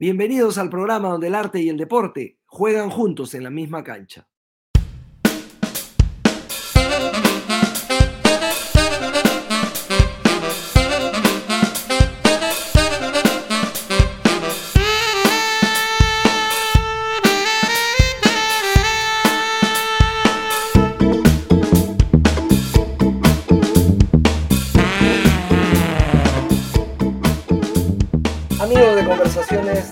Bienvenidos 0.00 0.56
al 0.56 0.70
programa 0.70 1.10
donde 1.10 1.26
el 1.26 1.34
arte 1.34 1.60
y 1.60 1.68
el 1.68 1.76
deporte 1.76 2.38
juegan 2.46 2.88
juntos 2.88 3.34
en 3.34 3.44
la 3.44 3.50
misma 3.50 3.84
cancha. 3.84 4.29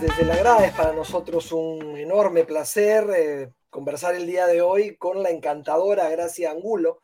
Desde 0.00 0.24
la 0.24 0.36
grada. 0.36 0.64
Es 0.64 0.72
para 0.74 0.92
nosotros 0.92 1.50
un 1.50 1.96
enorme 1.96 2.44
placer 2.44 3.04
eh, 3.16 3.50
conversar 3.68 4.14
el 4.14 4.26
día 4.26 4.46
de 4.46 4.62
hoy 4.62 4.96
con 4.96 5.22
la 5.22 5.30
encantadora 5.30 6.08
Gracia 6.08 6.50
Angulo. 6.50 7.00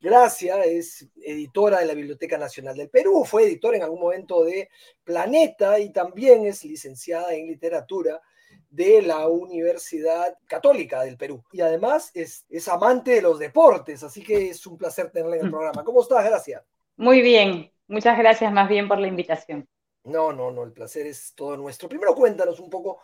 Gracia 0.00 0.62
es 0.62 1.08
editora 1.22 1.80
de 1.80 1.86
la 1.86 1.94
Biblioteca 1.94 2.38
Nacional 2.38 2.76
del 2.76 2.88
Perú, 2.88 3.24
fue 3.24 3.44
editora 3.44 3.76
en 3.76 3.82
algún 3.82 4.00
momento 4.00 4.44
de 4.44 4.70
Planeta 5.04 5.78
y 5.78 5.90
también 5.90 6.46
es 6.46 6.64
licenciada 6.64 7.34
en 7.34 7.48
literatura 7.48 8.20
de 8.70 9.02
la 9.02 9.26
Universidad 9.26 10.38
Católica 10.46 11.02
del 11.02 11.16
Perú. 11.16 11.44
Y 11.52 11.60
además 11.60 12.10
es, 12.14 12.46
es 12.48 12.68
amante 12.68 13.10
de 13.12 13.22
los 13.22 13.38
deportes, 13.38 14.02
así 14.02 14.22
que 14.22 14.50
es 14.50 14.66
un 14.66 14.78
placer 14.78 15.10
tenerla 15.10 15.36
en 15.36 15.42
el 15.42 15.48
mm. 15.48 15.52
programa. 15.52 15.84
¿Cómo 15.84 16.00
estás, 16.00 16.24
Gracia? 16.24 16.64
Muy 16.96 17.20
bien, 17.20 17.72
muchas 17.88 18.16
gracias 18.16 18.52
más 18.52 18.68
bien 18.68 18.88
por 18.88 18.98
la 18.98 19.08
invitación. 19.08 19.68
No, 20.08 20.32
no, 20.32 20.50
no, 20.50 20.64
el 20.64 20.72
placer 20.72 21.06
es 21.06 21.34
todo 21.34 21.56
nuestro. 21.56 21.88
Primero 21.88 22.14
cuéntanos 22.14 22.58
un 22.60 22.70
poco 22.70 23.00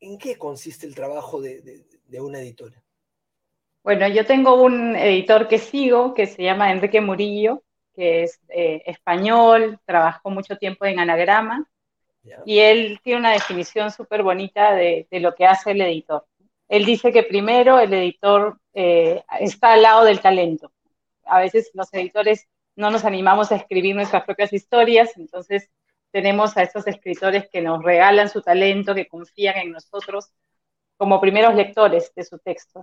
en 0.00 0.18
qué 0.18 0.36
consiste 0.36 0.86
el 0.86 0.94
trabajo 0.94 1.40
de, 1.40 1.84
una 2.20 2.40
editora. 2.40 2.82
Bueno, 3.82 4.06
yo 4.08 4.26
tengo 4.26 4.62
un 4.62 4.94
editor 4.94 5.48
que 5.48 5.58
sigo 5.58 6.14
que 6.14 6.26
se 6.26 6.42
llama 6.42 6.70
Enrique 6.70 7.00
Murillo, 7.00 7.62
que 7.94 8.24
es 8.24 8.40
eh, 8.48 8.82
español, 8.86 9.80
trabajó 9.84 10.30
mucho 10.30 10.56
tiempo 10.56 10.84
en 10.84 11.00
anagrama 11.00 11.68
y 12.44 12.58
él 12.60 13.00
tiene 13.02 13.20
una 13.20 13.32
definición 13.32 13.90
súper 13.90 14.22
bonita 14.22 14.74
de, 14.74 15.06
lo 15.10 15.34
que 15.34 15.46
hace 15.46 15.72
el 15.72 15.80
editor. 15.80 16.24
Él 16.68 16.84
dice 16.84 17.12
que 17.12 17.24
primero 17.24 17.78
el 17.80 17.92
editor 17.92 18.58
eh, 18.74 19.22
está 19.40 19.74
al 19.74 19.82
lado 19.82 20.04
del 20.04 20.20
talento. 20.20 20.70
A 21.24 21.40
veces 21.40 21.70
los 21.74 21.92
editores 21.92 22.46
no 22.76 22.90
nos 22.90 23.04
animamos 23.04 23.52
a 23.52 23.56
escribir 23.56 23.94
nuestras 23.94 24.24
propias 24.24 24.52
historias, 24.52 25.16
entonces 25.16 25.68
tenemos 26.12 26.56
a 26.56 26.62
estos 26.62 26.86
escritores 26.86 27.48
que 27.50 27.62
nos 27.62 27.82
regalan 27.82 28.28
su 28.28 28.42
talento, 28.42 28.94
que 28.94 29.08
confían 29.08 29.56
en 29.56 29.72
nosotros 29.72 30.30
como 30.96 31.20
primeros 31.20 31.54
lectores 31.54 32.12
de 32.14 32.24
su 32.24 32.38
texto. 32.38 32.82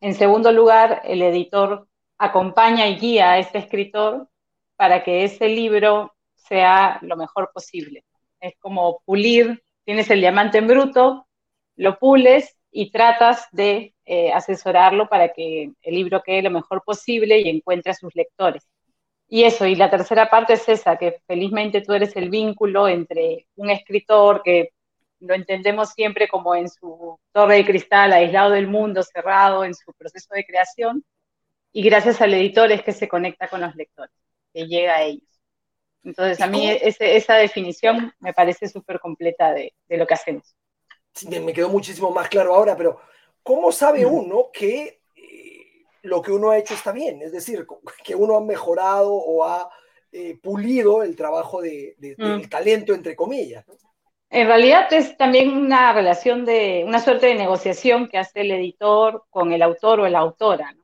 En 0.00 0.14
segundo 0.14 0.52
lugar, 0.52 1.00
el 1.04 1.22
editor 1.22 1.88
acompaña 2.18 2.88
y 2.88 2.96
guía 2.96 3.32
a 3.32 3.38
este 3.38 3.58
escritor 3.58 4.28
para 4.76 5.04
que 5.04 5.24
ese 5.24 5.48
libro 5.48 6.14
sea 6.34 6.98
lo 7.02 7.16
mejor 7.16 7.50
posible. 7.54 8.04
Es 8.40 8.54
como 8.58 9.00
pulir, 9.04 9.62
tienes 9.84 10.10
el 10.10 10.20
diamante 10.20 10.58
en 10.58 10.66
bruto, 10.66 11.26
lo 11.76 11.98
pules 11.98 12.56
y 12.72 12.90
tratas 12.90 13.46
de 13.52 13.94
eh, 14.04 14.32
asesorarlo 14.32 15.08
para 15.08 15.32
que 15.32 15.70
el 15.82 15.94
libro 15.94 16.22
quede 16.22 16.42
lo 16.42 16.50
mejor 16.50 16.82
posible 16.84 17.38
y 17.38 17.48
encuentre 17.48 17.92
a 17.92 17.94
sus 17.94 18.14
lectores. 18.16 18.68
Y 19.34 19.44
eso, 19.44 19.64
y 19.64 19.76
la 19.76 19.88
tercera 19.88 20.28
parte 20.28 20.52
es 20.52 20.68
esa, 20.68 20.98
que 20.98 21.22
felizmente 21.26 21.80
tú 21.80 21.94
eres 21.94 22.14
el 22.16 22.28
vínculo 22.28 22.86
entre 22.86 23.46
un 23.56 23.70
escritor 23.70 24.42
que 24.42 24.74
lo 25.20 25.32
entendemos 25.32 25.88
siempre 25.94 26.28
como 26.28 26.54
en 26.54 26.68
su 26.68 27.18
torre 27.32 27.56
de 27.56 27.64
cristal, 27.64 28.12
aislado 28.12 28.50
del 28.50 28.66
mundo, 28.66 29.02
cerrado 29.02 29.64
en 29.64 29.74
su 29.74 29.90
proceso 29.94 30.34
de 30.34 30.44
creación, 30.44 31.02
y 31.72 31.82
gracias 31.82 32.20
al 32.20 32.34
editor 32.34 32.70
es 32.72 32.82
que 32.82 32.92
se 32.92 33.08
conecta 33.08 33.48
con 33.48 33.62
los 33.62 33.74
lectores, 33.74 34.12
que 34.52 34.66
llega 34.66 34.96
a 34.96 35.02
ellos. 35.04 35.40
Entonces, 36.04 36.38
a 36.42 36.46
mí 36.46 36.68
esa 36.68 37.36
definición 37.36 38.12
me 38.18 38.34
parece 38.34 38.68
súper 38.68 39.00
completa 39.00 39.54
de, 39.54 39.72
lo 39.88 40.06
que 40.06 40.12
hacemos. 40.12 40.54
Sí, 41.14 41.26
me 41.40 41.54
quedó 41.54 41.70
muchísimo 41.70 42.10
más 42.10 42.28
claro 42.28 42.54
ahora, 42.54 42.76
pero 42.76 43.00
¿cómo 43.42 43.72
sabe 43.72 44.04
uno 44.04 44.50
que 44.52 45.00
lo 46.02 46.20
que 46.20 46.32
uno 46.32 46.50
ha 46.50 46.58
hecho 46.58 46.74
está 46.74 46.92
bien, 46.92 47.22
es 47.22 47.32
decir, 47.32 47.66
que 48.04 48.14
uno 48.14 48.36
ha 48.36 48.40
mejorado 48.40 49.12
o 49.12 49.44
ha 49.44 49.70
eh, 50.10 50.36
pulido 50.42 51.02
el 51.02 51.16
trabajo 51.16 51.62
de, 51.62 51.96
mm. 51.98 52.22
del 52.22 52.48
talento, 52.48 52.94
entre 52.94 53.16
comillas. 53.16 53.64
En 54.28 54.46
realidad 54.46 54.92
es 54.92 55.16
también 55.16 55.50
una 55.50 55.92
relación 55.92 56.44
de, 56.44 56.84
una 56.86 57.00
suerte 57.00 57.26
de 57.26 57.34
negociación 57.34 58.08
que 58.08 58.18
hace 58.18 58.40
el 58.40 58.50
editor 58.50 59.24
con 59.30 59.52
el 59.52 59.62
autor 59.62 60.00
o 60.00 60.08
la 60.08 60.18
autora. 60.18 60.74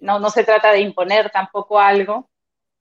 No, 0.00 0.18
no, 0.18 0.30
se 0.30 0.44
trata 0.44 0.72
de 0.72 0.80
imponer 0.80 1.30
tampoco 1.30 1.78
algo, 1.78 2.30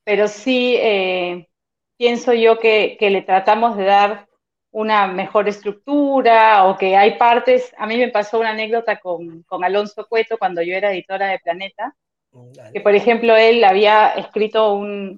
pero 0.04 0.28
sí 0.28 0.76
eh, 0.78 1.50
pienso 1.98 2.34
yo 2.34 2.60
que, 2.60 2.96
que 2.98 3.10
le 3.10 3.22
tratamos 3.22 3.76
de 3.76 3.84
dar 3.84 4.29
una 4.72 5.08
mejor 5.08 5.48
estructura 5.48 6.66
o 6.66 6.78
que 6.78 6.96
hay 6.96 7.18
partes, 7.18 7.74
a 7.78 7.88
mí 7.88 7.98
me 7.98 8.10
pasó 8.10 8.40
una 8.40 8.52
anécdota 8.52 9.00
con, 9.00 9.44
con 9.44 9.64
Alonso 9.64 10.06
Cueto 10.08 10.38
cuando 10.38 10.62
yo 10.62 10.76
era 10.76 10.92
editora 10.92 11.28
de 11.28 11.40
Planeta, 11.40 11.96
mm, 12.32 12.52
que 12.74 12.82
por 12.82 12.96
ejemplo 12.96 13.36
él 13.36 13.64
había 13.64 14.10
escrito 14.10 14.74
un, 14.74 15.18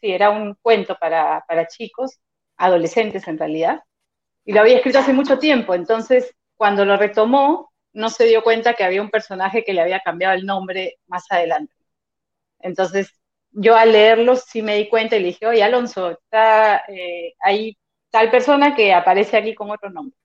sí, 0.00 0.10
era 0.12 0.30
un 0.30 0.54
cuento 0.62 0.96
para, 0.98 1.44
para 1.46 1.66
chicos, 1.66 2.18
adolescentes 2.56 3.28
en 3.28 3.38
realidad, 3.38 3.82
y 4.44 4.52
lo 4.52 4.60
había 4.60 4.76
escrito 4.76 4.98
hace 4.98 5.12
mucho 5.12 5.38
tiempo, 5.38 5.74
entonces 5.74 6.34
cuando 6.56 6.84
lo 6.84 6.96
retomó 6.96 7.72
no 7.92 8.08
se 8.08 8.24
dio 8.24 8.42
cuenta 8.42 8.74
que 8.74 8.84
había 8.84 9.02
un 9.02 9.10
personaje 9.10 9.64
que 9.64 9.74
le 9.74 9.82
había 9.82 10.00
cambiado 10.00 10.34
el 10.34 10.46
nombre 10.46 10.96
más 11.06 11.30
adelante. 11.30 11.74
Entonces 12.60 13.10
yo 13.50 13.76
al 13.76 13.92
leerlo 13.92 14.36
sí 14.36 14.62
me 14.62 14.76
di 14.76 14.88
cuenta 14.88 15.16
y 15.16 15.20
le 15.20 15.26
dije, 15.26 15.46
oye 15.46 15.62
Alonso, 15.62 16.12
está 16.12 16.84
eh, 16.88 17.34
ahí 17.40 17.76
tal 18.12 18.30
persona 18.30 18.76
que 18.76 18.94
aparece 18.94 19.36
aquí 19.36 19.54
con 19.54 19.70
otro 19.70 19.90
nombre. 19.90 20.16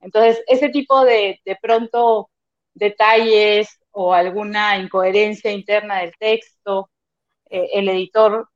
Entonces, 0.00 0.42
ese 0.48 0.70
tipo 0.70 1.04
de, 1.04 1.40
de 1.44 1.58
pronto 1.62 2.30
detalles 2.74 3.80
o 3.92 4.14
alguna 4.14 4.78
incoherencia 4.78 5.52
interna 5.52 5.98
del 6.00 6.14
texto, 6.18 6.90
eh, 7.50 7.68
el 7.74 7.88
editor, 7.88 8.48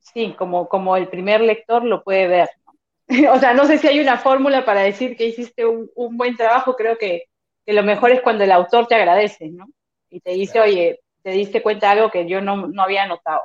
sí, 0.00 0.34
como, 0.38 0.68
como 0.68 0.96
el 0.96 1.08
primer 1.08 1.40
lector 1.40 1.84
lo 1.84 2.04
puede 2.04 2.28
ver. 2.28 2.50
o 3.32 3.38
sea, 3.38 3.54
no 3.54 3.66
sé 3.66 3.78
si 3.78 3.88
hay 3.88 4.00
una 4.00 4.18
fórmula 4.18 4.64
para 4.64 4.82
decir 4.82 5.16
que 5.16 5.26
hiciste 5.26 5.66
un, 5.66 5.90
buen 6.16 6.36
trabajo, 6.36 6.76
creo 6.76 6.98
que, 6.98 7.24
lo 7.66 7.82
mejor 7.82 8.10
es 8.12 8.22
cuando 8.22 8.44
el 8.44 8.52
autor 8.52 8.86
te 8.86 8.94
agradece, 8.94 9.48
¿no? 9.50 9.66
Y 10.10 10.20
te 10.20 10.32
dice, 10.32 10.60
oye, 10.60 11.00
te 11.22 11.30
diste 11.30 11.62
cuenta 11.62 11.88
de 11.88 11.92
algo 12.00 12.10
que 12.10 12.28
yo 12.28 12.40
no, 12.42 12.68
no 12.68 12.82
había 12.82 13.06
notado. 13.06 13.42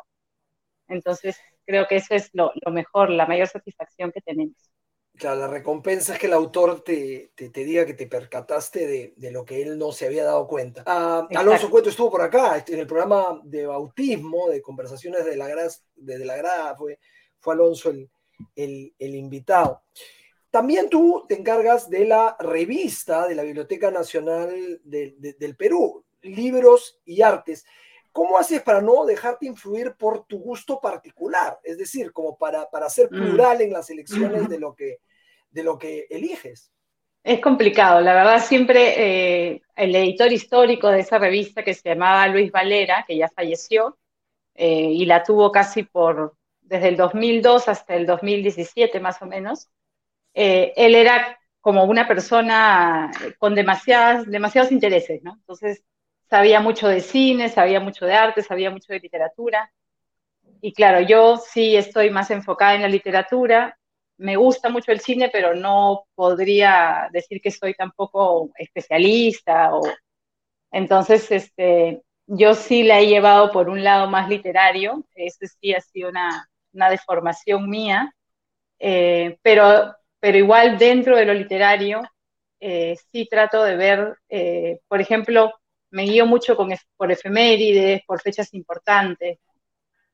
Entonces, 0.88 1.40
creo 1.70 1.88
que 1.88 1.98
eso 1.98 2.16
es 2.16 2.32
lo, 2.34 2.52
mejor, 2.72 3.12
la 3.12 3.28
mayor 3.28 3.48
satisfacción 3.48 4.12
que 4.12 4.22
tenemos. 4.22 4.56
Claro, 5.14 5.42
la 5.42 5.48
recompensa 5.48 6.14
es 6.14 6.20
que 6.20 6.26
el 6.26 6.34
autor 6.34 6.84
te, 6.84 7.32
te, 7.36 7.50
diga 7.52 7.86
que 7.86 7.94
te 7.94 8.08
percataste 8.08 8.88
de, 8.88 9.14
de, 9.16 9.32
lo 9.32 9.46
que 9.46 9.62
él 9.62 9.78
no 9.78 9.92
se 9.92 10.08
había 10.08 10.24
dado 10.24 10.48
cuenta. 10.48 10.82
Ah, 10.88 11.28
Alonso 11.36 11.70
Cueto 11.70 11.90
estuvo 11.90 12.10
por 12.10 12.24
acá, 12.24 12.58
este, 12.58 12.74
en 12.74 12.80
el 12.80 12.88
programa 12.88 13.40
de 13.44 13.68
bautismo, 13.68 14.50
de 14.50 14.64
conversaciones 14.64 15.26
de 15.26 15.38
la 15.38 15.48
grada, 15.48 15.70
de, 15.96 16.26
la 16.26 16.38
grada 16.38 16.76
fue, 16.76 16.98
fue 17.40 17.54
Alonso 17.54 17.92
el, 17.92 18.10
el, 18.56 18.92
el, 18.98 19.14
invitado. 19.14 19.84
También 20.50 20.90
tú 20.90 21.26
te 21.30 21.38
encargas 21.38 21.88
de 21.88 22.06
la 22.06 22.36
revista 22.40 23.28
de 23.28 23.36
la 23.36 23.44
Biblioteca 23.44 23.92
Nacional 23.92 24.82
del 24.84 25.56
Perú, 25.56 26.04
Libros 26.22 27.00
y 27.06 27.22
Artes. 27.22 27.64
¿Cómo 28.12 28.38
haces 28.38 28.62
para 28.62 28.82
no 28.82 29.06
dejarte 29.06 29.46
influir 29.46 29.94
por 29.98 30.26
tu 30.26 30.40
gusto 30.40 30.80
particular? 30.80 31.60
Es 31.64 31.78
decir, 31.78 32.12
como 32.12 32.38
para, 32.38 32.70
para 32.70 32.90
ser 32.90 33.08
mm. 33.12 33.16
plural 33.16 33.62
en 33.62 33.74
las 33.74 33.90
elecciones 33.90 34.50
de 34.50 34.60
lo 34.60 34.74
que, 34.74 34.98
de 35.50 35.64
lo 35.64 35.78
que 35.78 36.08
eliges. 36.10 36.72
Es 37.24 37.42
complicado, 37.42 38.00
la 38.02 38.14
verdad 38.14 38.44
siempre 38.44 39.52
eh, 39.52 39.62
el 39.76 39.94
editor 39.94 40.32
histórico 40.32 40.88
de 40.90 41.02
esa 41.02 41.20
revista 41.20 41.64
que 41.64 41.74
se 41.74 41.90
llamaba 41.90 42.28
Luis 42.28 42.52
Valera, 42.52 43.04
que 43.06 43.18
ya 43.18 43.28
falleció, 43.28 43.98
eh, 44.56 44.90
y 44.92 45.06
la 45.06 45.24
tuvo 45.24 45.52
casi 45.52 45.84
por 45.84 46.36
desde 46.62 46.90
el 46.90 46.98
2002 46.98 47.68
hasta 47.68 47.96
el 47.96 48.06
2017 48.06 49.00
más 49.00 49.22
o 49.22 49.26
menos, 49.26 49.68
eh, 50.34 50.72
él 50.76 50.96
era 50.96 51.40
como 51.62 51.84
una 51.84 52.08
persona 52.08 53.12
con 53.38 53.56
demasiadas, 53.56 54.26
demasiados 54.28 54.72
intereses, 54.72 55.22
¿no? 55.24 55.34
Entonces 55.34 55.84
sabía 56.30 56.60
mucho 56.60 56.88
de 56.88 57.02
cine, 57.02 57.50
sabía 57.50 57.80
mucho 57.80 58.06
de 58.06 58.14
arte, 58.14 58.44
sabía 58.44 58.72
mucho 58.72 58.94
de 58.94 59.00
literatura. 59.00 59.72
Y 60.62 60.74
claro, 60.74 61.02
yo 61.02 61.38
sí 61.38 61.76
estoy 61.76 62.10
más 62.10 62.32
enfocada 62.32 62.76
en 62.76 62.82
la 62.84 62.88
literatura. 62.90 63.78
Me 64.18 64.36
gusta 64.36 64.70
mucho 64.70 64.92
el 64.92 65.00
cine, 65.00 65.30
pero 65.32 65.56
no 65.56 66.06
podría 66.16 67.10
decir 67.12 67.42
que 67.42 67.52
soy 67.52 67.74
tampoco 67.74 68.52
especialista. 68.58 69.76
O... 69.76 69.82
Entonces, 70.72 71.32
este, 71.32 72.04
yo 72.28 72.56
sí 72.56 72.84
la 72.84 73.00
he 73.00 73.08
llevado 73.08 73.52
por 73.52 73.70
un 73.70 73.84
lado 73.84 74.08
más 74.10 74.30
literario. 74.30 75.06
Eso 75.16 75.46
sí 75.62 75.74
ha 75.74 75.82
sido 75.82 76.10
una, 76.10 76.50
una 76.74 76.90
deformación 76.90 77.70
mía. 77.70 78.14
Eh, 78.80 79.38
pero 79.42 79.96
pero 80.20 80.38
igual 80.38 80.78
dentro 80.78 81.16
de 81.18 81.26
lo 81.26 81.34
literario 81.34 82.02
eh, 82.60 82.96
sí 83.12 83.28
trato 83.30 83.64
de 83.64 83.76
ver, 83.78 84.18
eh, 84.30 84.80
por 84.88 85.02
ejemplo, 85.02 85.54
me 85.92 86.04
guío 86.04 86.26
mucho 86.26 86.56
con, 86.56 86.70
por 86.98 87.12
efemérides, 87.12 88.02
por 88.06 88.22
fechas 88.22 88.54
importantes. 88.54 89.40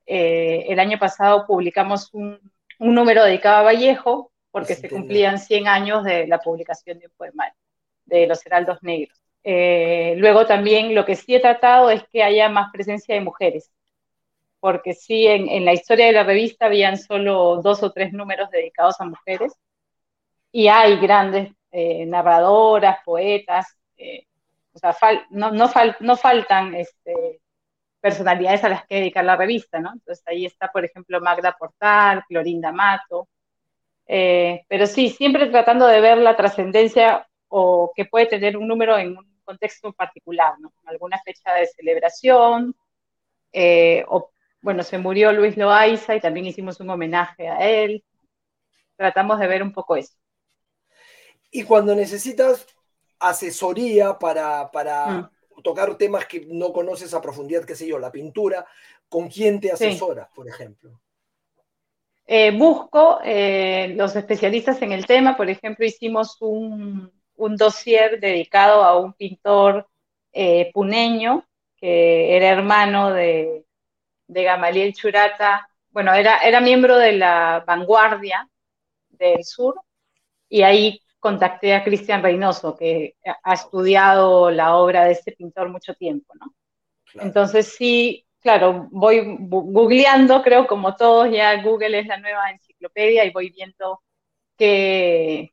Eh, 0.05 0.65
el 0.69 0.79
año 0.79 0.99
pasado 0.99 1.45
publicamos 1.45 2.13
un, 2.13 2.39
número 2.79 3.23
dedicado 3.23 3.57
a 3.57 3.63
Vallejo 3.63 4.31
porque 4.51 4.75
se 4.75 4.89
cumplían 4.89 5.39
100 5.39 5.67
años 5.67 6.03
de 6.03 6.27
la 6.27 6.39
publicación 6.39 6.99
de 6.99 7.07
un 7.07 7.13
poema 7.17 7.45
de 8.05 8.27
los 8.27 8.45
Heraldos 8.45 8.79
Negros. 8.83 9.17
luego 9.43 10.45
también 10.45 10.93
lo 10.93 11.05
que 11.05 11.15
sí 11.15 11.35
he 11.35 11.39
tratado 11.39 11.89
es 11.89 12.03
que 12.11 12.23
haya 12.23 12.49
más 12.49 12.71
presencia 12.71 13.15
de 13.15 13.21
mujeres, 13.21 13.71
porque 14.59 14.93
sí, 14.93 15.27
en, 15.27 15.49
en, 15.49 15.65
la 15.65 15.73
historia 15.73 16.07
de 16.07 16.11
la 16.13 16.23
revista 16.23 16.65
habían 16.67 16.97
solo 16.97 17.61
dos 17.61 17.83
o 17.83 17.91
tres 17.91 18.13
números 18.13 18.49
dedicados 18.49 18.99
a 18.99 19.05
mujeres, 19.05 19.53
y 20.55 20.69
hay 20.69 20.97
grandes 20.99 21.51
eh, 21.69 22.05
narradoras, 22.05 22.99
poetas, 23.03 23.65
eh, 23.97 24.25
o 24.75 24.79
sea, 24.79 24.95
no, 25.29 25.51
no, 25.51 26.17
faltan 26.17 26.75
este, 26.75 27.41
personalidades 28.01 28.63
a 28.65 28.69
las 28.69 28.85
que 28.85 28.95
dedicar 28.95 29.23
la 29.23 29.37
revista, 29.37 29.79
¿no? 29.79 29.93
Entonces 29.93 30.23
ahí 30.27 30.45
está, 30.45 30.67
por 30.71 30.83
ejemplo, 30.83 31.21
Magda 31.21 31.55
Portal, 31.57 32.23
Florinda 32.27 32.73
Mato, 32.73 33.29
eh, 34.05 34.65
pero 34.67 34.85
sí, 34.85 35.09
siempre 35.09 35.47
tratando 35.47 35.87
de 35.87 36.01
ver 36.01 36.17
la 36.17 36.35
trascendencia 36.35 37.27
o 37.47 37.91
que 37.95 38.05
puede 38.05 38.25
tener 38.25 38.57
un 38.57 38.67
número 38.67 38.97
en 38.97 39.17
un 39.17 39.41
contexto 39.45 39.93
particular, 39.93 40.59
¿no? 40.59 40.73
Alguna 40.85 41.19
fecha 41.23 41.53
de 41.53 41.67
celebración, 41.67 42.75
o 44.07 44.31
bueno, 44.61 44.83
se 44.83 44.97
murió 44.97 45.31
Luis 45.31 45.55
Loaiza 45.55 46.15
y 46.15 46.19
también 46.19 46.47
hicimos 46.47 46.79
un 46.81 46.89
homenaje 46.89 47.47
a 47.47 47.59
él. 47.59 48.03
Tratamos 48.97 49.39
de 49.39 49.47
ver 49.47 49.63
un 49.63 49.71
poco 49.71 49.95
eso. 49.95 50.15
Y 51.51 51.63
cuando 51.63 51.95
necesitas 51.95 52.74
asesoría 53.19 54.17
para, 54.19 54.69
mm. 54.73 55.61
tocar 55.63 55.97
temas 55.97 56.25
que 56.25 56.45
no 56.47 56.71
conoces 56.73 57.13
a 57.13 57.21
profundidad, 57.21 57.65
qué 57.65 57.75
sé 57.75 57.87
yo, 57.87 57.99
la 57.99 58.11
pintura, 58.11 58.65
¿con 59.09 59.29
quién 59.29 59.59
te 59.59 59.71
asesoras, 59.71 60.29
por 60.33 60.47
ejemplo? 60.47 60.99
Eh, 62.27 62.51
busco 62.51 63.19
eh, 63.23 63.93
los 63.95 64.15
especialistas 64.15 64.81
en 64.81 64.91
el 64.91 65.05
tema, 65.05 65.37
por 65.37 65.49
ejemplo, 65.49 65.85
hicimos 65.85 66.37
un, 66.41 67.11
un 67.35 67.55
dossier 67.55 68.19
dedicado 68.19 68.83
a 68.83 68.99
un 68.99 69.13
pintor 69.13 69.87
eh, 70.33 70.71
puneño 70.73 71.45
que 71.77 72.35
era 72.35 72.49
hermano 72.49 73.11
de, 73.11 73.65
de 74.27 74.43
Gamaliel 74.43 74.93
Churata, 74.93 75.69
bueno, 75.91 76.13
era, 76.13 76.39
era 76.39 76.59
miembro 76.61 76.97
de 76.97 77.13
la 77.13 77.63
vanguardia 77.65 78.49
del 79.09 79.43
sur, 79.43 79.79
y 80.49 80.63
ahí 80.63 81.01
contacté 81.25 81.73
a 81.73 81.83
Cristian 81.83 82.21
Reynoso, 82.21 82.75
que 82.77 83.15
ha 83.43 83.53
estudiado 83.55 84.51
la 84.51 84.75
obra 84.75 85.05
de 85.05 85.13
este 85.13 85.31
pintor 85.31 85.69
mucho 85.69 85.95
tiempo, 85.95 86.31
¿no? 86.39 86.53
Entonces 87.19 87.73
sí, 87.75 88.27
claro, 88.41 88.87
voy 88.91 89.37
googleando, 89.39 90.43
creo 90.43 90.67
como 90.67 90.95
todos, 90.95 91.31
ya 91.31 91.63
Google 91.63 91.97
es 91.97 92.05
la 92.05 92.19
nueva 92.19 92.51
enciclopedia 92.51 93.25
y 93.25 93.31
voy 93.31 93.49
viendo 93.49 94.03
qué, 94.55 95.51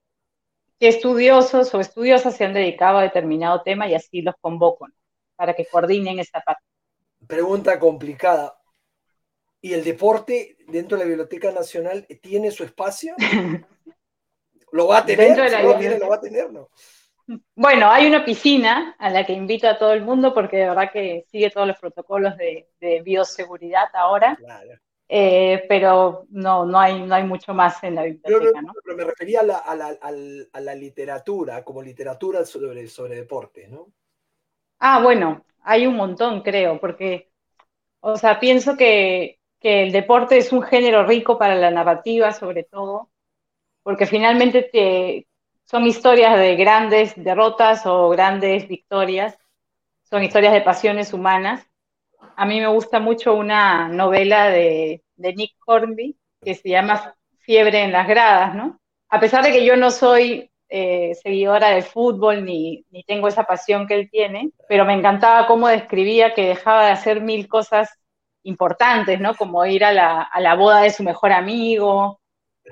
estudiosos 0.78 1.74
o 1.74 1.80
estudiosas 1.80 2.36
se 2.36 2.44
han 2.44 2.52
dedicado 2.52 2.98
a 2.98 3.04
determinado 3.04 3.62
tema 3.62 3.88
y 3.88 3.94
así 3.94 4.20
los 4.20 4.34
convoco, 4.42 4.88
Para 5.36 5.54
que 5.54 5.64
coordinen 5.64 6.18
esa 6.18 6.42
parte. 6.42 6.64
Pregunta 7.26 7.78
complicada. 7.78 8.58
¿Y 9.62 9.72
el 9.72 9.84
deporte 9.84 10.58
dentro 10.68 10.98
de 10.98 11.04
la 11.04 11.08
Biblioteca 11.08 11.50
Nacional 11.50 12.06
tiene 12.20 12.50
su 12.50 12.62
espacio? 12.62 13.14
Lo 14.72 14.88
va 14.88 14.98
a 14.98 15.06
tener, 15.06 15.36
lo 16.00 16.08
va 16.08 16.16
a 16.16 16.20
tener, 16.20 16.50
¿no? 16.50 16.68
Bueno, 17.54 17.88
hay 17.90 18.06
una 18.06 18.24
piscina 18.24 18.96
a 18.98 19.10
la 19.10 19.24
que 19.24 19.32
invito 19.32 19.68
a 19.68 19.78
todo 19.78 19.92
el 19.92 20.02
mundo 20.02 20.34
porque 20.34 20.56
de 20.56 20.68
verdad 20.68 20.90
que 20.92 21.24
sigue 21.30 21.50
todos 21.50 21.68
los 21.68 21.78
protocolos 21.78 22.34
de, 22.36 23.02
bioseguridad 23.04 23.88
ahora. 23.94 24.36
Eh, 25.14 25.66
pero 25.68 26.26
no, 26.30 26.64
no 26.64 26.80
hay, 26.80 27.02
no 27.02 27.14
hay 27.14 27.24
mucho 27.24 27.52
más 27.52 27.82
en 27.84 27.96
la 27.96 28.04
biblioteca. 28.04 28.62
¿no? 28.62 28.72
Pero 28.82 28.96
me 28.96 29.04
refería 29.04 29.40
a 29.40 29.42
la, 29.42 29.58
a, 29.58 29.76
la, 29.76 29.98
a 30.00 30.60
la, 30.60 30.74
literatura, 30.74 31.62
como 31.62 31.82
literatura 31.82 32.46
sobre, 32.46 32.88
sobre 32.88 33.16
deporte, 33.16 33.68
¿no? 33.68 33.88
Ah, 34.78 35.02
bueno, 35.02 35.44
hay 35.64 35.86
un 35.86 35.96
montón, 35.96 36.40
creo, 36.40 36.80
porque, 36.80 37.30
o 38.00 38.16
sea, 38.16 38.40
pienso 38.40 38.74
que, 38.74 39.38
que 39.60 39.82
el 39.82 39.92
deporte 39.92 40.38
es 40.38 40.50
un 40.50 40.62
género 40.62 41.04
rico 41.04 41.36
para 41.38 41.56
la 41.56 41.70
narrativa, 41.70 42.32
sobre 42.32 42.64
todo, 42.64 43.11
porque 43.82 44.06
finalmente 44.06 44.62
te, 44.62 45.26
son 45.64 45.86
historias 45.86 46.38
de 46.38 46.56
grandes 46.56 47.14
derrotas 47.16 47.86
o 47.86 48.10
grandes 48.10 48.68
victorias, 48.68 49.38
son 50.02 50.22
historias 50.22 50.52
de 50.52 50.60
pasiones 50.60 51.12
humanas. 51.12 51.66
A 52.36 52.44
mí 52.44 52.60
me 52.60 52.66
gusta 52.66 53.00
mucho 53.00 53.34
una 53.34 53.88
novela 53.88 54.48
de, 54.48 55.02
Nick 55.16 55.54
Hornby 55.64 56.16
que 56.42 56.54
se 56.54 56.68
llama 56.68 57.14
Fiebre 57.38 57.82
en 57.82 57.92
las 57.92 58.06
gradas, 58.08 58.54
¿no? 58.54 58.80
A 59.08 59.20
pesar 59.20 59.44
de 59.44 59.52
que 59.52 59.64
yo 59.64 59.76
no 59.76 59.90
soy 59.90 60.50
eh, 60.68 61.14
seguidora 61.14 61.70
del 61.70 61.82
fútbol 61.82 62.44
ni, 62.44 62.84
ni, 62.90 63.04
tengo 63.04 63.28
esa 63.28 63.44
pasión 63.44 63.86
que 63.86 63.94
él 63.94 64.10
tiene, 64.10 64.50
pero 64.68 64.84
me 64.84 64.94
encantaba 64.94 65.46
cómo 65.46 65.68
describía 65.68 66.34
que 66.34 66.48
dejaba 66.48 66.86
de 66.86 66.92
hacer 66.92 67.20
mil 67.20 67.46
cosas 67.46 67.90
importantes, 68.42 69.20
¿no? 69.20 69.34
Como 69.34 69.64
ir 69.66 69.84
a 69.84 69.92
la, 69.92 70.22
a 70.22 70.40
la 70.40 70.54
boda 70.54 70.80
de 70.80 70.90
su 70.90 71.02
mejor 71.02 71.32
amigo, 71.32 72.20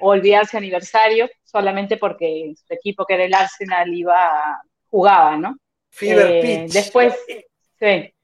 o 0.00 0.10
olvidarse 0.10 0.56
aniversario 0.56 1.28
solamente 1.42 1.96
porque 1.96 2.54
su 2.56 2.72
equipo, 2.72 3.04
que 3.04 3.14
era 3.14 3.24
el 3.24 3.34
Arsenal, 3.34 3.92
iba, 3.92 4.62
jugaba, 4.88 5.36
¿no? 5.36 5.56
Fever 5.90 6.26
eh, 6.26 6.40
Pitch. 6.64 6.72
Después, 6.72 7.14
sí. 7.78 8.14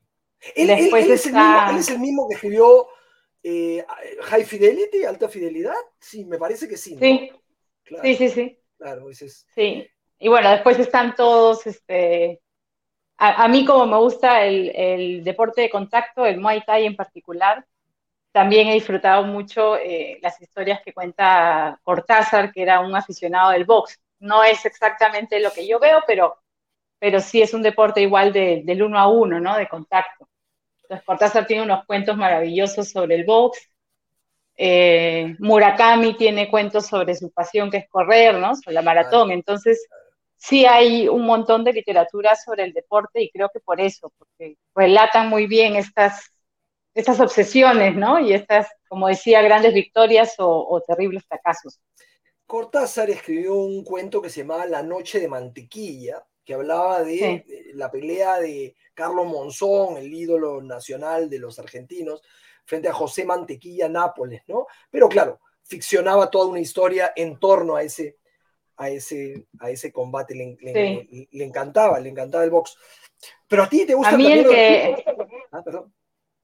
Él, 0.54 0.66
después 0.68 1.08
es 1.08 1.26
el 1.26 1.98
mismo, 1.98 2.28
que 2.28 2.36
escribió 2.36 2.88
eh, 3.42 3.84
High 4.22 4.44
Fidelity, 4.44 5.04
Alta 5.04 5.28
Fidelidad. 5.28 5.74
Sí, 6.00 6.24
me 6.24 6.38
parece 6.38 6.68
que 6.68 6.76
sí. 6.76 6.96
Sí. 7.00 7.30
sí, 8.02 8.14
sí, 8.14 8.28
sí. 8.28 8.58
Claro, 8.78 9.10
ese 9.10 9.26
es. 9.26 9.46
Sí. 9.54 9.88
Y 10.18 10.28
bueno, 10.28 10.50
después 10.50 10.78
están 10.78 11.14
todos, 11.14 11.66
este, 11.66 12.40
a, 13.18 13.48
mí 13.48 13.64
como 13.64 13.86
me 13.86 13.98
gusta 13.98 14.44
el, 14.44 14.72
el, 14.74 15.24
deporte 15.24 15.62
de 15.62 15.70
contacto, 15.70 16.24
el 16.24 16.40
Muay 16.40 16.64
Thai 16.64 16.86
en 16.86 16.96
particular, 16.96 17.66
también 18.36 18.68
he 18.68 18.74
disfrutado 18.74 19.24
mucho 19.24 19.78
eh, 19.78 20.18
las 20.20 20.38
historias 20.42 20.82
que 20.84 20.92
cuenta 20.92 21.80
Cortázar, 21.82 22.52
que 22.52 22.60
era 22.60 22.80
un 22.80 22.94
aficionado 22.94 23.52
del 23.52 23.64
box. 23.64 23.98
No 24.18 24.44
es 24.44 24.66
exactamente 24.66 25.40
lo 25.40 25.50
que 25.52 25.66
yo 25.66 25.78
veo, 25.78 26.02
pero, 26.06 26.36
pero 26.98 27.18
sí 27.20 27.40
es 27.40 27.54
un 27.54 27.62
deporte 27.62 28.02
igual 28.02 28.34
de, 28.34 28.60
del 28.62 28.82
uno 28.82 28.98
a 28.98 29.08
uno, 29.08 29.40
¿no? 29.40 29.56
De 29.56 29.66
contacto. 29.66 30.28
Entonces, 30.82 31.06
Cortázar 31.06 31.46
tiene 31.46 31.62
unos 31.62 31.86
cuentos 31.86 32.14
maravillosos 32.14 32.90
sobre 32.90 33.14
el 33.14 33.24
box. 33.24 33.70
Eh, 34.54 35.34
Murakami 35.38 36.14
tiene 36.18 36.50
cuentos 36.50 36.88
sobre 36.88 37.14
su 37.14 37.30
pasión 37.32 37.70
que 37.70 37.78
es 37.78 37.88
correr, 37.88 38.34
¿no? 38.34 38.54
Sobre 38.54 38.74
la 38.74 38.82
maratón. 38.82 39.30
Entonces, 39.30 39.88
sí 40.36 40.66
hay 40.66 41.08
un 41.08 41.24
montón 41.24 41.64
de 41.64 41.72
literatura 41.72 42.36
sobre 42.36 42.64
el 42.64 42.74
deporte 42.74 43.22
y 43.22 43.30
creo 43.30 43.48
que 43.48 43.60
por 43.60 43.80
eso, 43.80 44.12
porque 44.18 44.58
relatan 44.74 45.30
muy 45.30 45.46
bien 45.46 45.74
estas 45.74 46.35
estas 46.96 47.20
obsesiones, 47.20 47.94
¿no? 47.94 48.18
Y 48.18 48.32
estas, 48.32 48.68
como 48.88 49.06
decía, 49.08 49.42
grandes 49.42 49.74
victorias 49.74 50.34
o, 50.38 50.82
terribles 50.86 51.24
fracasos. 51.28 51.78
Cortázar 52.46 53.10
escribió 53.10 53.54
un 53.54 53.84
cuento 53.84 54.22
que 54.22 54.30
se 54.30 54.40
llamaba 54.40 54.64
La 54.64 54.82
Noche 54.82 55.20
de 55.20 55.28
Mantequilla, 55.28 56.26
que 56.42 56.54
hablaba 56.54 57.02
de, 57.02 57.44
la 57.74 57.90
pelea 57.90 58.38
de 58.38 58.74
Carlos 58.94 59.26
Monzón, 59.26 59.98
el 59.98 60.12
ídolo 60.12 60.62
nacional 60.62 61.28
de 61.28 61.38
los 61.38 61.58
argentinos, 61.58 62.22
frente 62.64 62.88
a 62.88 62.94
José 62.94 63.26
Mantequilla 63.26 63.90
Nápoles, 63.90 64.42
¿no? 64.46 64.66
Pero 64.90 65.08
claro, 65.10 65.40
ficcionaba 65.64 66.30
toda 66.30 66.46
una 66.46 66.60
historia 66.60 67.12
en 67.14 67.38
torno 67.38 67.76
a 67.76 67.82
ese, 67.82 68.16
a 68.78 68.88
ese, 68.88 69.48
a 69.58 69.68
ese 69.68 69.92
combate. 69.92 70.34
Le, 70.34 71.44
encantaba, 71.44 72.00
le 72.00 72.08
encantaba 72.08 72.44
el 72.44 72.50
box. 72.50 72.74
Pero 73.46 73.64
a 73.64 73.68
ti 73.68 73.84
te 73.84 73.92
gusta 73.92 74.14
a 74.14 74.16
mí 74.16 74.32
el 74.32 74.48
que... 74.48 75.04
Ah, 75.52 75.62
perdón. 75.62 75.92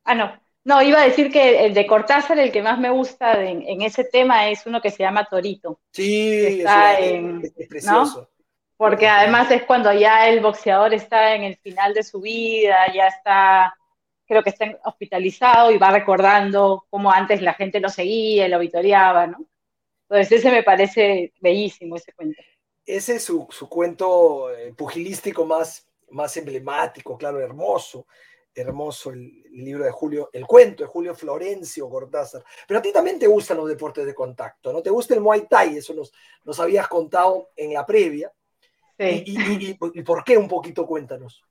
Ah, 0.05 0.15
no. 0.15 0.43
No, 0.65 0.81
iba 0.81 1.01
a 1.01 1.05
decir 1.05 1.33
que 1.33 1.67
el 1.67 1.75
de 1.75 1.87
Cortázar, 1.87 2.39
el 2.39 2.53
que 2.53 2.63
más 2.63 2.79
me 2.79 2.91
gusta 2.91 3.43
en, 3.43 3.83
ese 3.83 4.05
tema 4.05 4.49
es 4.49 4.65
uno 4.65 4.81
que 4.81 4.91
se 4.91 5.03
llama 5.03 5.27
Torito. 5.29 5.81
Sí, 5.91 6.61
está 6.61 6.99
es, 7.01 7.53
precioso. 7.69 8.29
Porque 8.77 9.09
además 9.09 9.51
es 9.51 9.65
cuando 9.65 9.93
ya 9.93 10.29
el 10.29 10.41
boxeador 10.41 10.95
está 10.95 11.35
en 11.35 11.43
el 11.43 11.57
final 11.57 11.95
de 11.95 12.05
su 12.05 12.21
vida, 12.21 12.93
ya 12.95 13.09
está, 13.09 13.75
creo 14.25 14.43
que 14.45 14.51
está 14.51 14.79
hospitalizado 14.85 15.73
y 15.73 15.79
va 15.79 15.91
recordando 15.91 16.85
cómo 16.91 17.11
antes 17.11 17.43
la 17.43 17.55
gente 17.55 17.81
lo 17.81 17.89
seguía, 17.89 18.49
lo 18.49 18.61
vitoreaba, 18.61 19.27
¿no? 19.27 19.45
Entonces 20.09 20.39
ese 20.39 20.51
me 20.51 20.63
parece 20.63 21.33
bellísimo, 21.41 21.97
ese 21.97 22.13
cuento. 22.13 22.41
Ese 22.85 23.17
es 23.17 23.25
su, 23.25 23.49
cuento 23.69 24.55
eh, 24.55 24.75
pugilístico 24.75 25.45
más, 25.45 25.89
más 26.11 26.37
emblemático, 26.37 27.17
claro, 27.17 27.41
hermoso. 27.41 28.07
Hermoso 28.55 29.11
el, 29.11 29.43
libro 29.53 29.85
de 29.85 29.91
Julio, 29.91 30.31
el 30.33 30.47
cuento 30.47 30.83
de 30.83 30.89
Julio 30.89 31.15
Florencio 31.15 31.89
Cortázar. 31.89 32.43
Pero 32.67 32.79
a 32.79 32.83
ti 32.83 32.93
también 32.93 33.19
te 33.19 33.27
gustan 33.27 33.59
los 33.59 33.69
deportes 33.69 34.07
de 34.07 34.15
contacto, 34.15 34.73
¿no? 34.73 34.83
Te 34.83 34.91
gusta 34.91 35.15
el 35.15 35.21
Muay 35.21 35.47
Thai, 35.49 35.77
eso 35.77 35.93
nos, 35.93 36.13
nos 36.45 36.59
habías 36.59 36.89
contado 36.89 37.51
en 37.57 37.75
la 37.75 37.85
previa. 37.85 38.33
Sí. 38.99 39.25
Y, 39.27 39.75
por 39.75 40.25
qué 40.25 40.39
un 40.39 40.49
poquito 40.49 40.87
cuéntanos? 40.87 41.43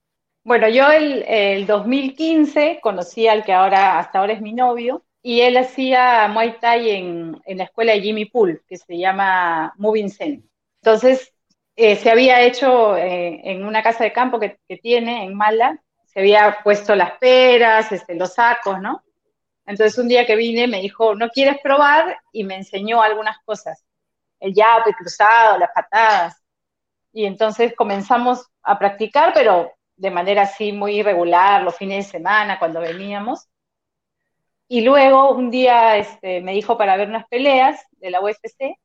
Bueno, 0.43 0.67
yo 0.69 0.89
el, 0.89 1.23
el 1.27 1.67
2015 1.67 2.79
conocí 2.81 3.27
al 3.27 3.43
que 3.43 3.53
ahora, 3.53 3.99
hasta 3.99 4.19
ahora 4.19 4.33
es 4.33 4.41
mi 4.41 4.53
novio, 4.53 5.03
y 5.21 5.41
él 5.41 5.57
hacía 5.57 6.27
Muay 6.27 6.59
Thai 6.59 6.89
en, 6.89 7.41
en 7.45 7.57
la 7.57 7.65
escuela 7.65 7.93
de 7.93 8.01
Jimmy 8.01 8.25
Pool, 8.25 8.63
que 8.67 8.77
se 8.77 8.97
llama 8.97 9.73
Moving 9.77 10.09
Zen. 10.09 10.49
Entonces, 10.81 11.31
eh, 11.75 11.95
se 11.95 12.09
había 12.09 12.41
hecho 12.41 12.97
eh, 12.97 13.41
en 13.43 13.63
una 13.63 13.83
casa 13.83 14.03
de 14.03 14.13
campo 14.13 14.39
que, 14.39 14.57
que, 14.67 14.77
tiene 14.77 15.23
en 15.23 15.35
Mala, 15.35 15.81
se 16.11 16.19
había 16.19 16.59
puesto 16.63 16.93
las 16.93 17.17
peras, 17.19 17.91
este, 17.91 18.15
los 18.15 18.33
sacos, 18.33 18.81
¿no? 18.81 19.01
Entonces 19.65 19.97
un 19.97 20.09
día 20.09 20.25
que 20.25 20.35
vine 20.35 20.67
me 20.67 20.81
dijo, 20.81 21.15
¿no 21.15 21.29
quieres 21.29 21.57
probar? 21.63 22.17
Y 22.33 22.43
me 22.43 22.55
enseñó 22.55 23.01
algunas 23.01 23.37
cosas, 23.45 23.85
el 24.39 24.53
yape 24.53 24.93
cruzado, 24.93 25.57
las 25.57 25.69
patadas. 25.73 26.43
Y 27.13 27.25
entonces 27.25 27.73
comenzamos 27.75 28.45
a 28.63 28.77
practicar, 28.77 29.31
pero 29.33 29.71
de 29.95 30.11
manera 30.11 30.43
así 30.43 30.73
muy 30.73 30.99
irregular, 30.99 31.63
los 31.63 31.75
fines 31.77 32.05
de 32.05 32.11
semana, 32.11 32.59
cuando 32.59 32.81
veníamos. 32.81 33.47
Y 34.67 34.81
luego 34.81 35.31
un 35.31 35.49
día 35.49 35.95
este, 35.97 36.41
me 36.41 36.53
dijo 36.53 36.77
para 36.77 36.97
ver 36.97 37.07
unas 37.07 37.27
peleas 37.27 37.79
de 37.91 38.09
la 38.09 38.21
UFC 38.21 38.75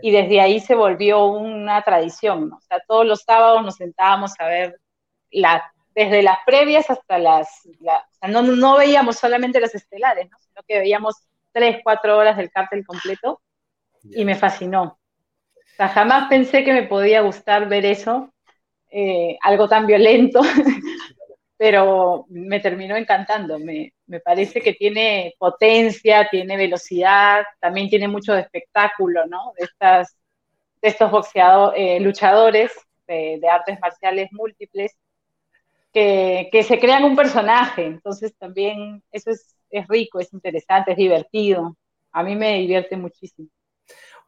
y 0.00 0.12
desde 0.12 0.40
ahí 0.40 0.60
se 0.60 0.76
volvió 0.76 1.24
una 1.26 1.82
tradición, 1.82 2.50
¿no? 2.50 2.56
O 2.56 2.60
sea, 2.60 2.80
todos 2.86 3.04
los 3.04 3.22
sábados 3.22 3.64
nos 3.64 3.76
sentábamos 3.76 4.32
a 4.38 4.46
ver 4.46 4.80
la, 5.30 5.72
desde 5.94 6.22
las 6.22 6.38
previas 6.46 6.88
hasta 6.90 7.18
las, 7.18 7.66
o 7.66 7.84
sea, 7.84 8.04
no, 8.28 8.42
no, 8.42 8.76
veíamos 8.76 9.16
solamente 9.16 9.60
las 9.60 9.74
estelares, 9.74 10.30
¿no? 10.30 10.38
Sino 10.38 10.62
que 10.66 10.78
veíamos 10.78 11.16
tres, 11.52 11.78
cuatro 11.82 12.16
horas 12.16 12.36
del 12.36 12.50
cártel 12.50 12.84
completo 12.86 13.40
y 14.02 14.24
me 14.24 14.34
fascinó. 14.34 14.98
O 15.54 15.74
sea, 15.76 15.88
jamás 15.88 16.28
pensé 16.28 16.64
que 16.64 16.72
me 16.72 16.84
podía 16.84 17.20
gustar 17.20 17.68
ver 17.68 17.84
eso, 17.84 18.32
eh, 18.90 19.36
algo 19.42 19.68
tan 19.68 19.86
violento, 19.86 20.40
pero 21.56 22.26
me 22.28 22.60
terminó 22.60 22.96
encantando. 22.96 23.58
Me, 23.58 23.92
me, 24.06 24.20
parece 24.20 24.60
que 24.60 24.74
tiene 24.74 25.34
potencia, 25.38 26.28
tiene 26.30 26.56
velocidad, 26.56 27.44
también 27.60 27.88
tiene 27.88 28.08
mucho 28.08 28.32
de 28.32 28.40
espectáculo, 28.40 29.26
¿no? 29.26 29.52
De, 29.58 29.64
estas, 29.64 30.16
de 30.80 30.88
estos 30.88 31.10
boxeadores, 31.10 31.80
eh, 31.80 32.00
luchadores 32.00 32.72
de, 33.06 33.38
de, 33.40 33.48
artes 33.48 33.78
marciales 33.80 34.28
múltiples 34.32 34.96
que, 35.92 36.48
que, 36.50 36.62
se 36.62 36.78
crean 36.78 37.04
un 37.04 37.16
personaje. 37.16 37.84
Entonces 37.84 38.34
también 38.36 39.02
eso 39.10 39.30
es, 39.30 39.54
es 39.70 39.86
rico, 39.88 40.20
es 40.20 40.32
interesante, 40.32 40.92
es 40.92 40.96
divertido. 40.96 41.76
A 42.12 42.22
mí 42.22 42.36
me 42.36 42.58
divierte 42.58 42.96
muchísimo. 42.96 43.48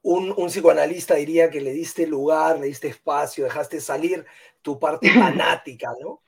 Un, 0.03 0.35
un, 0.37 0.49
psicoanalista 0.49 1.15
diría 1.15 1.49
que 1.49 1.61
le 1.61 1.73
diste 1.73 2.07
lugar, 2.07 2.59
le 2.59 2.67
diste 2.67 2.89
espacio, 2.89 3.45
dejaste 3.45 3.81
salir 3.81 4.25
tu 4.61 4.79
parte 4.79 5.09
fanática, 5.11 5.93
¿no? 6.01 6.21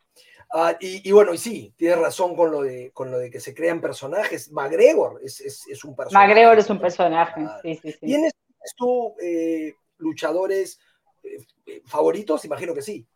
Ah, 0.52 0.76
y, 0.80 1.10
bueno, 1.10 1.34
y 1.34 1.38
sí, 1.38 1.74
tienes 1.76 1.98
razón 1.98 2.36
con 2.36 2.50
lo 2.50 2.62
de, 2.62 2.92
con 2.92 3.10
lo 3.10 3.18
de 3.18 3.30
que 3.30 3.40
se 3.40 3.52
crean 3.52 3.80
personajes. 3.80 4.50
McGregor 4.52 5.20
es, 5.22 5.40
es, 5.40 5.66
es 5.68 5.84
un 5.84 5.96
personaje. 5.96 6.28
McGregor 6.28 6.58
es 6.58 6.70
un 6.70 6.78
personaje, 6.78 7.44
sí, 7.62 7.78
sí, 7.82 7.92
sí. 7.92 8.06
¿Tienes 8.06 8.32
tú 8.76 9.14
eh, 9.20 9.74
luchadores 9.98 10.78
eh, 11.24 11.82
favoritos? 11.84 12.44
Imagino 12.44 12.74
que 12.74 12.82
sí. 12.82 13.06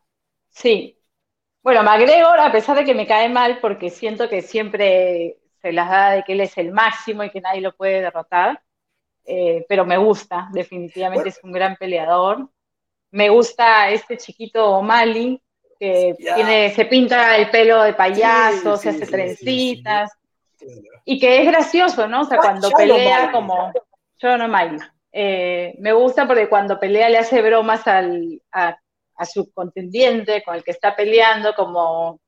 Sí. 0.50 1.00
Bueno, 1.62 1.82
McGregor, 1.82 2.40
a 2.40 2.52
pesar 2.52 2.76
de 2.76 2.84
que 2.84 2.94
me 2.94 3.06
cae 3.06 3.28
mal, 3.28 3.58
porque 3.60 3.90
siento 3.90 4.28
que 4.28 4.42
siempre 4.42 5.36
se 5.60 5.72
las 5.72 5.90
da 5.90 6.10
de 6.12 6.22
que 6.24 6.32
él 6.32 6.40
es 6.40 6.56
el 6.56 6.72
máximo 6.72 7.22
y 7.22 7.30
que 7.30 7.40
nadie 7.40 7.60
lo 7.60 7.74
puede 7.76 8.00
derrotar, 8.00 8.62
eh, 9.26 9.66
pero 9.68 9.84
me 9.84 9.98
gusta, 9.98 10.48
definitivamente 10.52 11.28
es 11.28 11.40
un 11.42 11.52
gran 11.52 11.76
peleador. 11.76 12.48
Me 13.10 13.28
gusta 13.28 13.90
este 13.90 14.16
chiquito 14.16 14.78
O'Malley, 14.78 15.40
que 15.78 16.14
tiene, 16.18 16.70
se 16.70 16.84
pinta 16.86 17.36
el 17.36 17.50
pelo 17.50 17.82
de 17.82 17.92
payaso, 17.92 18.76
se 18.76 18.90
hace 18.90 19.06
trencitas, 19.06 20.10
y 21.04 21.18
que 21.18 21.40
es 21.40 21.46
gracioso, 21.46 22.06
¿no? 22.06 22.22
O 22.22 22.24
sea, 22.24 22.38
cuando 22.38 22.70
pelea 22.70 23.32
como 23.32 23.72
yo 24.18 24.36
no 24.36 24.46
eh, 25.12 25.74
me 25.78 25.92
gusta 25.92 26.26
porque 26.26 26.48
cuando 26.48 26.78
pelea 26.78 27.08
le 27.08 27.18
hace 27.18 27.42
bromas 27.42 27.86
al, 27.88 28.40
a, 28.52 28.78
su 29.24 29.50
contendiente 29.52 30.42
con 30.42 30.54
el 30.54 30.64
que 30.64 30.70
está 30.70 30.94
peleando, 30.94 31.54
como 31.54 32.20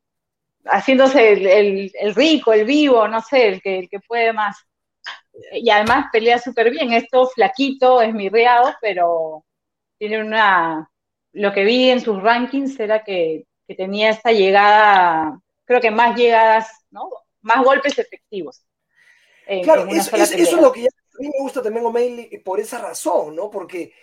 haciéndose 0.64 1.32
el, 1.32 1.90
el, 1.94 2.14
rico, 2.14 2.52
el 2.52 2.64
vivo, 2.64 3.08
no 3.08 3.20
sé, 3.20 3.48
el 3.48 3.62
que, 3.62 3.80
el 3.80 3.88
que 3.88 4.00
puede 4.00 4.32
más. 4.32 4.56
Y 5.52 5.70
además 5.70 6.06
pelea 6.12 6.38
súper 6.38 6.70
bien, 6.70 6.92
esto 6.92 7.26
flaquito, 7.26 8.00
es 8.02 8.12
mirreado, 8.12 8.74
pero 8.80 9.44
tiene 9.98 10.20
una, 10.20 10.90
lo 11.32 11.52
que 11.52 11.64
vi 11.64 11.90
en 11.90 12.00
sus 12.00 12.22
rankings 12.22 12.78
era 12.78 13.02
que, 13.02 13.44
tenía 13.74 14.10
esta 14.10 14.32
llegada, 14.32 15.40
creo 15.64 15.80
que 15.80 15.90
más 15.90 16.14
llegadas, 16.14 16.70
¿no? 16.90 17.08
Más 17.40 17.64
golpes 17.64 17.98
efectivos. 17.98 18.66
claro, 19.62 19.86
eso, 19.86 20.14
es 20.14 20.52
lo 20.52 20.70
que 20.70 20.82
a 20.82 21.18
mí 21.18 21.28
me 21.28 21.40
gusta 21.40 21.62
también 21.62 21.86
O'Malley 21.86 22.36
por 22.44 22.60
esa 22.60 22.76
razón, 22.76 23.34
¿no? 23.34 23.50
Porque 23.50 23.94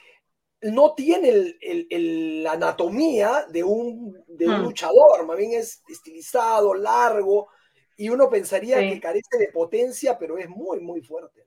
no 0.62 0.94
tiene 0.94 1.56
el, 1.62 2.44
la 2.44 2.54
anatomía 2.54 3.46
de 3.50 3.64
un, 3.64 4.24
de 4.28 4.48
un 4.48 4.60
hmm. 4.60 4.64
luchador, 4.64 5.26
más 5.26 5.38
bien 5.38 5.54
es 5.54 5.84
estilizado, 5.88 6.74
largo, 6.74 7.50
y 7.96 8.10
uno 8.10 8.30
pensaría 8.30 8.80
que 8.80 9.00
carece 9.00 9.38
de 9.38 9.50
potencia, 9.50 10.18
pero 10.18 10.38
es 10.38 10.50
muy, 10.50 10.80
muy 10.80 11.02
fuerte. 11.02 11.46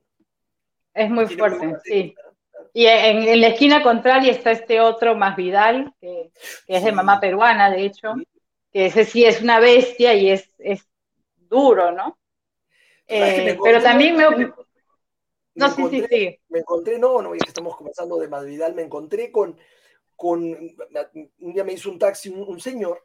Es 0.95 1.11
muy 1.11 1.27
fuerte, 1.27 1.77
sí. 1.85 2.15
Y 2.75 2.87
en, 2.87 3.41
la 3.41 3.49
esquina 3.49 3.83
contraria 3.83 4.33
está 4.33 4.51
este 4.51 4.81
otro 4.81 5.15
más 5.15 5.37
Vidal, 5.37 5.95
que, 6.01 6.31
es 6.67 6.85
de 6.85 6.93
mamá 6.93 7.21
peruana, 7.21 7.71
de 7.71 7.85
hecho, 7.85 8.15
que 8.73 8.87
ese 8.87 9.05
sí 9.05 9.25
es 9.25 9.43
una 9.43 9.61
bestia 9.61 10.15
y 10.15 10.31
es, 10.31 10.55
es 10.59 10.87
duro, 11.37 11.93
¿no? 11.93 12.19
Eh, 13.07 13.59
pero 13.63 13.83
también 13.83 14.17
me... 14.17 14.25
no, 15.55 15.71
sí, 15.71 15.83
sí, 15.91 16.05
sí. 16.09 16.41
Me 16.49 16.61
encontré, 16.61 16.99
no, 16.99 17.21
no, 17.21 17.33
que 17.33 17.39
estamos 17.47 17.77
comenzando 17.77 18.19
de 18.19 18.29
Vidal, 18.47 18.75
me 18.75 18.83
encontré 18.83 19.31
con, 19.31 19.57
con, 20.17 20.41
un 20.43 21.53
día 21.53 21.65
me 21.65 21.75
hizo 21.75 21.91
un 21.91 21.99
taxi 21.99 22.31
un, 22.31 22.61
señor 22.61 23.05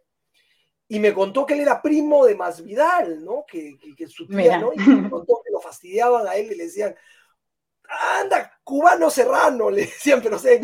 y 0.88 1.00
me 1.00 1.14
contó 1.14 1.46
que 1.46 1.54
él 1.56 1.62
era 1.62 1.82
primo 1.82 2.26
de 2.26 2.36
Masvidal, 2.36 3.24
¿no? 3.24 3.44
Que, 3.46 3.78
que, 3.98 4.08
su 4.08 4.28
tía, 4.28 4.58
¿no? 4.58 4.72
Y 4.74 4.80
me 4.80 5.10
contó 5.10 5.42
que 5.44 5.52
lo 5.52 5.60
fastidiaban 5.60 6.28
a 6.28 6.36
él 6.36 6.52
y 6.52 6.56
le 6.56 6.66
decían, 6.66 6.96
anda, 8.22 8.60
cubano 8.64 9.10
serrano, 9.10 9.70
le 9.72 9.82
decían, 9.82 10.22
pero 10.22 10.40
sé. 10.40 10.62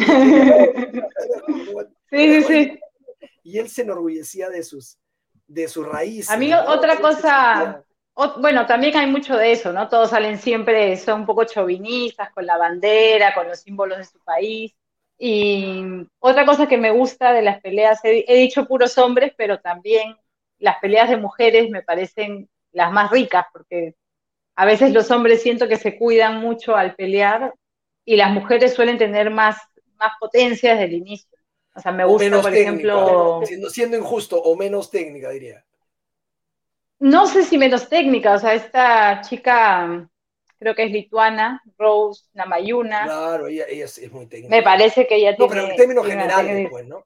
sí, 2.10 2.42
sí, 2.42 2.44
sí. 2.44 2.80
Y 3.44 3.60
él 3.60 3.70
se 3.70 3.82
enorgullecía 3.82 4.50
de 4.50 4.64
sus, 4.64 4.98
de 5.48 5.68
sus 5.68 5.86
raíces. 5.86 6.32
A 6.32 6.38
mí 6.38 6.54
otra 6.54 7.02
cosa, 7.02 7.84
bueno, 8.16 8.66
también 8.66 8.96
hay 8.96 9.08
mucho 9.08 9.38
de 9.38 9.52
eso, 9.52 9.74
¿no? 9.74 9.90
Todos 9.90 10.12
salen 10.12 10.38
siempre, 10.38 10.98
son 10.98 11.22
un 11.22 11.26
poco 11.26 11.46
chauvinistas 11.46 12.32
con 12.32 12.46
la 12.46 12.58
bandera, 12.58 13.34
con 13.34 13.48
los 13.48 13.60
símbolos 13.60 13.98
de 13.98 14.06
su 14.06 14.20
país. 14.20 14.74
Y 15.18 15.84
otra 16.20 16.46
cosa 16.46 16.68
que 16.68 16.78
me 16.78 16.92
gusta 16.92 17.34
de 17.34 17.42
las 17.42 17.62
peleas, 17.62 18.04
he, 18.04 18.26
he 18.28 18.36
dicho 18.36 18.68
puros 18.68 18.98
hombres, 18.98 19.34
pero 19.38 19.60
también 19.60 20.16
las 20.60 20.78
peleas 20.80 21.10
de 21.10 21.18
mujeres 21.18 21.70
me 21.70 21.82
parecen 21.82 22.50
las 22.72 22.92
más 22.92 23.12
ricas, 23.12 23.46
porque 23.52 23.96
a 24.56 24.66
veces 24.66 24.94
los 24.94 25.10
hombres 25.12 25.42
siento 25.42 25.68
que 25.68 25.78
se 25.78 25.98
cuidan 25.98 26.40
mucho 26.40 26.76
al 26.76 26.96
pelear 26.96 27.54
y 28.06 28.16
las 28.16 28.32
mujeres 28.32 28.74
suelen 28.74 28.98
tener 28.98 29.30
más, 29.30 29.58
más 29.98 30.12
potencia 30.20 30.72
desde 30.72 30.86
el 30.86 30.94
inicio. 30.94 31.38
O 31.76 31.80
sea, 31.80 31.92
me 31.92 32.06
gusta, 32.06 32.42
por 32.42 32.54
ejemplo... 32.54 33.42
Siendo, 33.70 33.98
injusto, 33.98 34.38
o 34.42 34.56
menos 34.56 34.92
técnica, 34.92 35.30
diría. 35.30 35.66
No 37.04 37.28
sé 37.28 37.44
si 37.44 37.58
menos 37.58 37.90
técnica, 37.90 38.34
o 38.36 38.40
sea, 38.40 38.54
esta 38.54 39.20
chica, 39.20 40.10
creo 40.58 40.74
que 40.74 40.86
es 40.86 40.92
lituana, 40.92 41.62
Rose 41.78 42.24
Namayuna. 42.34 43.04
Claro, 43.04 43.48
ella, 43.48 43.66
es, 43.66 44.10
muy 44.10 44.26
técnica. 44.26 44.56
Me 44.56 44.64
parece 44.64 45.06
que 45.06 45.18
ella 45.18 45.36
no, 45.38 45.50
pero 45.50 45.68
en 45.68 45.76
términos 45.76 46.08
generales, 46.08 46.70
pues, 46.72 46.88
¿no? 46.88 47.06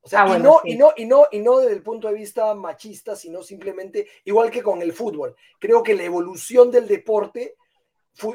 O 0.00 0.08
sea, 0.08 0.22
ah, 0.22 0.38
y, 0.38 0.42
no, 0.42 0.60
y, 0.64 0.76
no, 0.76 0.92
y, 0.96 1.04
no, 1.04 1.26
y 1.30 1.40
no 1.40 1.58
desde 1.58 1.74
el 1.74 1.82
punto 1.82 2.08
de 2.08 2.14
vista 2.14 2.54
machista, 2.54 3.14
sino 3.14 3.42
simplemente, 3.42 4.08
igual 4.24 4.50
que 4.50 4.62
con 4.62 4.80
el 4.80 4.94
fútbol. 4.94 5.36
Creo 5.60 5.82
que 5.82 5.94
la 5.94 6.04
evolución 6.04 6.70
del 6.70 6.88
deporte, 6.88 7.56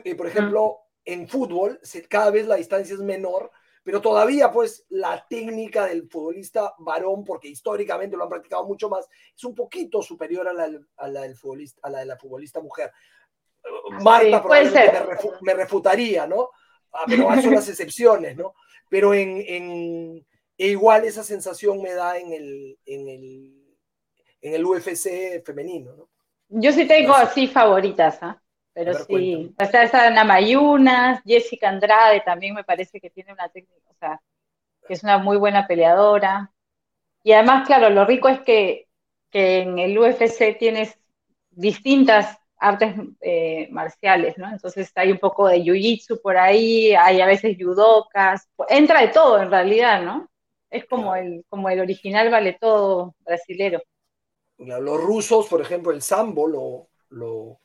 eh, 0.04 0.14
por 0.14 0.28
ejemplo, 0.28 0.82
en 1.04 1.28
fútbol, 1.28 1.80
cada 2.08 2.30
vez 2.30 2.46
la 2.46 2.58
distancia 2.58 2.94
es 2.94 3.02
menor, 3.02 3.50
pero 3.84 4.02
todavía 4.02 4.52
pues 4.52 4.86
la 4.90 5.26
técnica 5.30 5.86
del 5.86 6.10
futbolista 6.10 6.74
varón, 6.80 7.24
porque 7.24 7.48
históricamente 7.48 8.18
lo 8.18 8.24
han 8.24 8.30
practicado 8.30 8.66
mucho 8.66 8.90
más, 8.90 9.08
es 9.36 9.44
un 9.44 9.56
poquito 9.56 10.02
superior 10.02 10.48
a 10.48 10.54
la, 10.54 10.70
a 10.98 11.08
la 11.08 11.22
del 11.22 11.36
futbolista, 11.36 11.80
a 11.84 11.90
la 11.90 12.00
de 12.00 12.06
la 12.06 12.18
futbolista 12.18 12.60
mujer. 12.62 12.92
Marta 14.02 14.42
probablemente 14.42 15.00
me, 15.42 15.54
refutaría, 15.54 16.26
¿no? 16.26 16.50
Ah, 16.94 17.04
pero 17.08 17.30
son 17.42 17.56
las 17.56 17.68
excepciones, 17.68 18.36
¿no? 18.38 18.54
Pero 18.90 19.14
en, 19.14 19.44
en 19.48 20.26
e 20.58 20.68
igual 20.68 21.06
esa 21.06 21.24
sensación 21.24 21.82
me 21.82 21.94
da 21.94 22.18
en 22.18 22.34
el, 22.34 22.78
en 22.86 23.08
el, 23.08 23.78
en 24.42 24.54
el 24.54 24.66
UFC 24.66 25.44
femenino, 25.46 25.96
¿no? 25.96 26.10
Yo 26.50 26.72
sí 26.72 26.88
tengo 26.88 27.14
así 27.14 27.48
favoritas, 27.48 28.18
¿ah? 28.22 28.42
Pero 28.74 28.94
sí, 28.94 29.54
o 29.60 29.66
sea, 29.66 29.84
esa 29.84 30.08
Ana 30.08 30.24
Mayunas, 30.24 31.22
Jessica 31.26 31.70
Andrade 31.70 32.22
también 32.22 32.54
me 32.54 32.64
parece 32.64 33.00
que 33.02 33.10
tiene 33.10 33.34
una 33.34 33.50
técnica, 33.50 33.90
o 33.90 33.96
sea, 33.96 34.22
que 34.88 34.94
es 34.94 35.04
una 35.04 35.18
muy 35.18 35.38
buena 35.38 35.68
peleadora. 35.68 36.52
Y 37.24 37.34
además, 37.34 37.68
claro, 37.68 37.90
lo 37.90 38.06
rico 38.06 38.30
es 38.30 38.40
que, 38.42 38.88
que 39.30 39.60
en 39.62 39.80
el 39.80 39.98
UFC 39.98 40.58
tienes 40.58 40.98
distintas 41.52 42.38
artes 42.58 42.96
eh, 43.22 43.68
marciales, 43.72 44.38
¿no? 44.38 44.50
Entonces 44.50 44.92
hay 44.96 45.12
un 45.12 45.18
poco 45.18 45.48
de 45.48 45.60
jiu-jitsu 45.60 46.22
por 46.22 46.38
ahí, 46.38 46.94
hay 46.94 47.22
a 47.22 47.26
veces 47.26 47.58
judokas, 47.60 48.48
entra 48.68 49.02
de 49.02 49.08
todo 49.10 49.42
en 49.42 49.50
realidad, 49.50 50.04
¿no? 50.04 50.30
Es 50.70 50.86
como 50.86 51.16
el, 51.16 51.44
como 51.50 51.70
el 51.70 51.80
original 51.80 52.30
vale 52.30 52.58
todo 52.60 53.16
brasilero. 53.22 53.82
Los 54.58 55.02
rusos, 55.02 55.48
por 55.48 55.62
ejemplo, 55.62 55.92
el 55.92 56.02
sambo 56.02 56.48
lo, 56.48 56.90
lo 57.10 57.60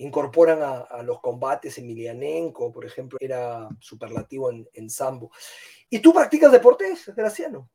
incorporan 0.00 0.60
a, 0.62 1.02
los 1.02 1.20
combates. 1.20 1.78
Emilianenko, 1.78 2.72
por 2.72 2.84
ejemplo, 2.84 3.18
era 3.20 3.68
superlativo 3.78 4.50
en, 4.50 4.90
sambo. 4.90 5.30
¿Y 5.88 6.00
tú 6.00 6.12
practicas 6.12 6.52
deportes, 6.52 7.12
Graciano? 7.14 7.68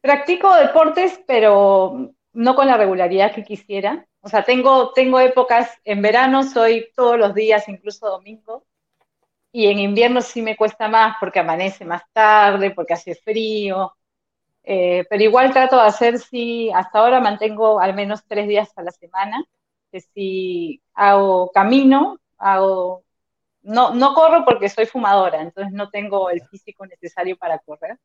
Practico 0.00 0.54
deportes, 0.54 1.20
pero 1.26 2.12
no 2.32 2.54
con 2.54 2.66
la 2.66 2.76
regularidad 2.76 3.34
que 3.34 3.44
quisiera. 3.44 4.06
O 4.20 4.28
sea, 4.28 4.44
tengo, 4.44 4.92
tengo 4.92 5.20
épocas, 5.20 5.70
en 5.84 6.02
verano 6.02 6.42
soy 6.42 6.88
todos 6.94 7.18
los 7.18 7.34
días, 7.34 7.68
incluso 7.68 8.08
domingo, 8.08 8.64
y 9.50 9.66
en 9.66 9.78
invierno 9.78 10.22
sí 10.22 10.42
me 10.42 10.56
cuesta 10.56 10.88
más 10.88 11.16
porque 11.20 11.40
amanece 11.40 11.84
más 11.84 12.02
tarde, 12.12 12.70
porque 12.70 12.94
hace 12.94 13.14
frío, 13.14 13.94
eh, 14.62 15.04
pero 15.10 15.22
igual 15.22 15.52
trato 15.52 15.76
de 15.76 15.82
hacer, 15.82 16.18
sí, 16.18 16.70
hasta 16.72 17.00
ahora 17.00 17.20
mantengo 17.20 17.80
al 17.80 17.94
menos 17.94 18.24
tres 18.26 18.46
días 18.46 18.70
a 18.76 18.82
la 18.82 18.92
semana, 18.92 19.44
que 19.92 20.00
si 20.00 20.82
hago 20.94 21.52
camino, 21.52 22.18
hago, 22.38 23.04
no, 23.62 23.94
no 23.94 24.14
corro 24.14 24.44
porque 24.44 24.68
soy 24.68 24.86
fumadora, 24.86 25.42
entonces 25.42 25.72
no 25.72 25.90
tengo 25.90 26.30
el 26.30 26.42
físico 26.48 26.84
necesario 26.86 27.36
para 27.36 27.60
correr, 27.60 27.98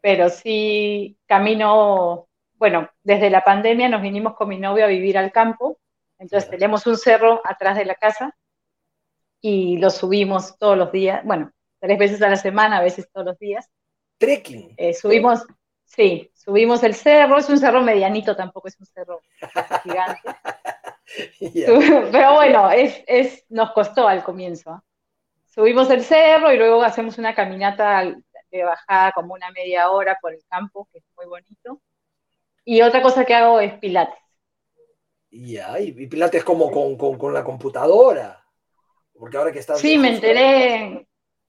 pero 0.00 0.28
sí 0.28 1.16
camino 1.26 2.28
bueno, 2.56 2.88
desde 3.02 3.30
la 3.30 3.42
pandemia 3.42 3.88
nos 3.88 4.02
vinimos 4.02 4.34
con 4.34 4.48
mi 4.48 4.58
novio 4.58 4.84
a 4.84 4.88
vivir 4.88 5.18
al 5.18 5.32
campo, 5.32 5.78
entonces 6.18 6.48
tenemos 6.48 6.86
un 6.86 6.96
cerro 6.96 7.40
atrás 7.44 7.76
de 7.76 7.84
la 7.84 7.94
casa 7.94 8.34
y 9.40 9.76
lo 9.78 9.90
subimos 9.90 10.56
todos 10.58 10.78
los 10.78 10.90
días, 10.92 11.22
bueno, 11.24 11.52
tres 11.78 11.98
veces 11.98 12.22
a 12.22 12.30
la 12.30 12.36
semana, 12.36 12.78
a 12.78 12.82
veces 12.82 13.10
todos 13.12 13.26
los 13.26 13.38
días. 13.38 13.68
Trekking. 14.18 14.74
Eh, 14.76 14.94
subimos, 14.94 15.44
sí, 15.84 16.30
subimos 16.32 16.82
el 16.82 16.94
cerro, 16.94 17.36
es 17.36 17.50
un 17.50 17.58
cerro 17.58 17.82
medianito, 17.82 18.34
tampoco 18.36 18.68
es 18.68 18.78
un 18.78 18.86
cerro 18.86 19.20
gigante. 19.82 20.20
Pero 22.12 22.34
bueno, 22.34 22.70
es, 22.70 23.02
es, 23.06 23.44
nos 23.48 23.72
costó 23.72 24.08
al 24.08 24.22
comienzo. 24.22 24.82
Subimos 25.46 25.88
el 25.90 26.02
cerro 26.02 26.52
y 26.52 26.56
luego 26.56 26.82
hacemos 26.82 27.18
una 27.18 27.34
caminata 27.34 28.14
de 28.50 28.64
bajada 28.64 29.12
como 29.12 29.34
una 29.34 29.50
media 29.50 29.90
hora 29.90 30.18
por 30.20 30.32
el 30.32 30.42
campo, 30.48 30.88
que 30.92 30.98
es 30.98 31.04
muy 31.16 31.26
bonito. 31.26 31.80
Y 32.64 32.80
otra 32.82 33.02
cosa 33.02 33.24
que 33.24 33.34
hago 33.34 33.60
es 33.60 33.74
pilates. 33.78 34.18
Ya, 35.30 35.80
y 35.80 35.92
pilates 36.06 36.44
como 36.44 36.70
con, 36.70 37.34
la 37.34 37.42
computadora. 37.42 38.40
Porque 39.18 39.36
ahora 39.36 39.52
que 39.52 39.58
estás... 39.58 39.80
Sí, 39.80 39.98
me 39.98 40.14
enteré, 40.14 41.06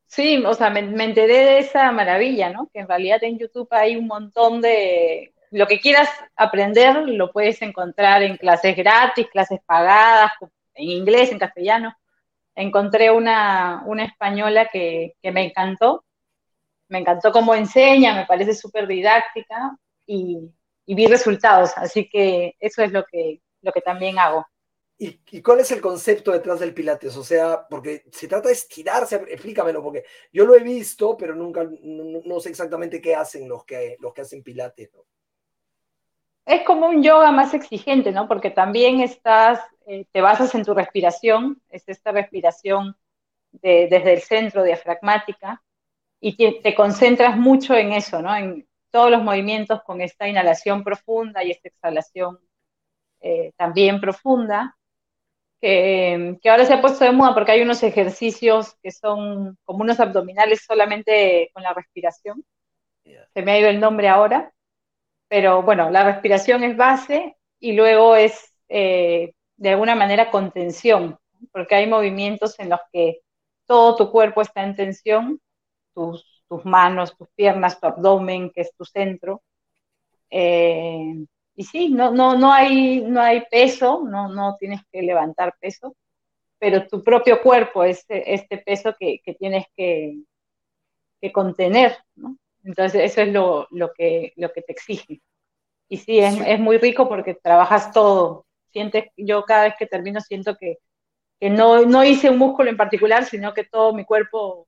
sí, 0.08 0.44
o 0.44 0.54
sea, 0.56 0.72
me, 0.72 0.80
enteré 0.80 1.38
de 1.46 1.60
esa 1.60 1.92
maravilla, 1.92 2.50
¿no? 2.50 2.70
Que 2.74 2.80
en 2.80 2.88
realidad 2.88 3.24
en 3.24 3.38
YouTube 3.38 3.68
hay 3.72 3.96
un 3.96 4.08
montón 4.08 4.62
de... 4.62 5.35
Lo 5.56 5.68
que 5.68 5.80
quieras 5.80 6.10
aprender 6.36 7.08
lo 7.08 7.32
puedes 7.32 7.62
encontrar 7.62 8.22
en 8.24 8.36
clases 8.36 8.76
gratis, 8.76 9.30
clases 9.32 9.62
pagadas, 9.66 10.34
en 10.74 10.90
inglés, 10.90 11.32
en 11.32 11.40
castellano. 11.40 11.96
Encontré 12.56 13.10
una, 13.10 13.82
una 13.86 14.04
española 14.04 14.68
que, 14.70 15.16
que 15.22 15.32
me 15.32 15.46
encantó. 15.46 16.04
Me 16.90 17.00
encantó 17.00 17.32
cómo 17.32 17.56
enseña, 17.56 18.14
me 18.14 18.26
parece 18.26 18.54
súper 18.54 18.86
didáctica 18.86 19.78
y, 20.06 20.52
y 20.86 20.94
vi 20.94 21.08
resultados. 21.08 21.72
Así 21.78 22.10
que 22.10 22.58
eso 22.60 22.84
es 22.84 22.92
lo 22.92 23.06
que, 23.06 23.40
lo 23.62 23.72
que 23.72 23.80
también 23.80 24.20
hago. 24.20 24.46
¿Y, 24.98 25.42
cuál 25.42 25.62
es 25.62 25.72
el 25.72 25.80
concepto 25.80 26.34
detrás 26.34 26.60
del 26.60 26.74
Pilates? 26.74 27.16
O 27.16 27.24
sea, 27.24 27.66
porque 27.70 28.04
se 28.12 28.28
trata 28.28 28.50
de 28.50 28.56
estirarse, 28.56 29.16
explícamelo, 29.30 29.82
porque 29.82 30.04
yo 30.34 30.46
lo 30.46 30.54
he 30.54 30.64
visto, 30.64 31.16
pero 31.16 31.34
nunca, 31.34 31.66
no, 31.82 32.40
sé 32.42 32.50
exactamente 32.50 33.00
qué 33.00 33.16
hacen 33.16 33.48
los 33.48 33.64
que, 33.64 33.96
los 34.02 34.14
que 34.14 34.22
hacen 34.22 34.44
Pilates. 34.44 34.90
Es 36.46 36.64
como 36.64 36.88
un 36.88 37.02
yoga 37.02 37.32
más 37.32 37.54
exigente, 37.54 38.12
¿no? 38.12 38.28
Porque 38.28 38.52
también 38.52 39.02
estás, 39.02 39.60
eh, 39.88 40.06
te 40.12 40.22
basas 40.22 40.54
en 40.56 40.64
tu 40.64 40.74
respiración, 40.74 41.62
es 41.70 41.84
esta 41.88 42.12
respiración 42.12 42.96
desde 43.52 44.14
el 44.14 44.22
centro 44.22 44.64
diafragmática, 44.64 45.64
y 46.20 46.36
te, 46.36 46.60
te, 46.62 46.76
concentras 46.76 47.38
mucho 47.38 47.74
en 47.74 47.94
eso, 47.94 48.22
¿no? 48.22 48.36
En, 48.36 48.68
todos 48.96 49.12
los 49.12 49.24
movimientos 49.24 49.84
con 49.84 50.00
esta 50.00 50.26
inhalación 50.26 50.82
profunda 50.82 51.44
y 51.44 51.52
esta 51.52 51.68
exhalación 51.68 52.40
eh, 53.20 53.52
también 53.58 54.00
profunda, 54.00 54.78
que, 55.60 56.40
ahora 56.46 56.64
se 56.64 56.74
ha 56.74 56.80
puesto 56.80 57.04
de 57.04 57.12
moda 57.12 57.34
porque 57.34 57.52
hay 57.52 57.62
unos 57.62 57.84
ejercicios 57.84 58.78
que 58.82 58.92
son 58.92 59.58
como 59.66 59.82
unos 59.82 60.00
abdominales 60.00 60.64
solamente 60.66 61.50
con 61.52 61.62
la 61.64 61.74
respiración. 61.74 62.46
Se 63.04 63.42
me 63.42 63.52
ha 63.52 63.60
ido 63.60 63.68
el 63.68 63.82
nombre 63.82 64.08
ahora, 64.08 64.54
pero 65.28 65.62
bueno, 65.64 65.90
la 65.90 66.04
respiración 66.04 66.64
es 66.64 66.78
base 66.78 67.36
y 67.60 67.74
luego 67.74 68.16
es 68.16 68.54
eh, 68.70 69.34
de 69.58 69.70
alguna 69.70 69.96
manera 69.96 70.32
contención, 70.32 71.18
porque 71.52 71.76
hay 71.76 71.88
movimientos 71.88 72.60
en 72.60 72.70
los 72.70 72.80
que 72.92 73.22
todo 73.66 73.96
tu 73.96 74.12
cuerpo 74.12 74.42
está 74.42 74.64
en 74.64 74.76
tensión, 74.76 75.40
tus 75.94 76.36
tus 76.48 76.66
manos, 76.66 77.16
tus 77.18 77.28
piernas, 77.36 77.80
tu 77.80 77.88
abdomen, 77.88 78.52
que 78.52 78.62
es 78.62 78.72
tu 78.76 78.86
centro. 78.86 79.44
Eh, 80.30 81.26
y 81.56 81.64
sí, 81.64 81.90
no, 81.90 82.12
no, 82.12 82.38
no, 82.38 82.52
hay, 82.52 83.02
no 83.02 83.22
hay 83.22 83.44
peso, 83.50 84.04
no, 84.06 84.30
no 84.30 84.56
tienes 84.60 84.82
que 84.92 85.02
levantar 85.02 85.56
peso, 85.60 85.96
pero 86.60 86.88
tu 86.88 87.04
propio 87.04 87.42
cuerpo 87.42 87.84
es 87.84 88.06
este 88.10 88.58
peso 88.58 88.96
que, 89.00 89.22
tienes 89.40 89.66
que, 89.76 90.18
contener, 91.34 91.98
Entonces 92.66 93.12
eso 93.12 93.22
es 93.22 93.32
lo, 93.32 93.94
que, 93.96 94.34
lo 94.36 94.52
que 94.52 94.62
te 94.64 94.74
exige. 94.74 95.22
Y 95.88 95.98
sí, 95.98 96.20
es, 96.20 96.60
muy 96.60 96.78
rico 96.80 97.08
porque 97.08 97.36
trabajas 97.36 97.92
todo. 97.92 98.48
Sientes, 98.72 99.06
yo 99.16 99.44
cada 99.44 99.66
vez 99.66 99.76
que 99.78 99.86
termino 99.86 100.20
siento 100.20 100.58
que, 100.58 100.80
no, 101.42 101.86
no 101.86 102.04
hice 102.04 102.32
un 102.32 102.40
músculo 102.40 102.72
en 102.72 102.78
particular, 102.78 103.24
sino 103.24 103.54
que 103.54 103.66
todo 103.66 103.94
mi 103.94 104.04
cuerpo 104.04 104.68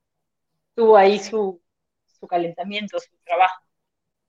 tuvo 0.74 0.96
ahí 0.96 1.18
su, 1.18 1.60
su 2.06 2.26
calentamiento, 2.28 3.00
su 3.00 3.16
trabajo. 3.24 3.64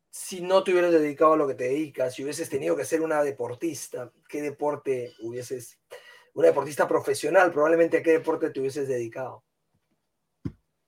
Si 0.09 0.41
no 0.41 0.63
te 0.63 0.71
hubieras 0.71 0.91
dedicado 0.91 1.33
a 1.33 1.37
lo 1.37 1.47
que 1.47 1.53
te 1.53 1.65
dedicas, 1.65 2.15
si 2.15 2.23
hubieses 2.23 2.49
tenido 2.49 2.75
que 2.75 2.85
ser 2.85 3.01
una 3.01 3.21
deportista, 3.21 4.11
¿qué 4.27 4.41
deporte 4.41 5.13
hubieses, 5.19 5.77
una 6.33 6.47
deportista 6.47 6.87
profesional, 6.87 7.51
probablemente 7.51 7.97
a 7.97 8.03
qué 8.03 8.13
deporte 8.13 8.49
te 8.49 8.59
hubieses 8.59 8.87
dedicado? 8.87 9.43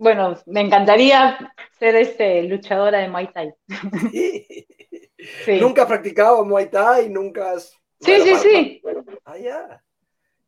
Bueno, 0.01 0.35
me 0.47 0.61
encantaría 0.61 1.53
ser 1.77 1.95
este, 1.95 2.41
luchadora 2.41 2.97
de 2.97 3.07
Muay 3.07 3.27
Thai. 3.27 3.53
¿Nunca 5.61 5.83
has 5.83 5.87
practicado 5.87 6.43
Muay 6.43 6.71
Thai? 6.71 7.07
¿Nunca 7.07 7.51
has... 7.51 7.79
Sí, 7.99 8.19
sí, 8.21 8.35
sí. 8.37 8.81
Ah, 9.23 9.37
ya. 9.37 9.79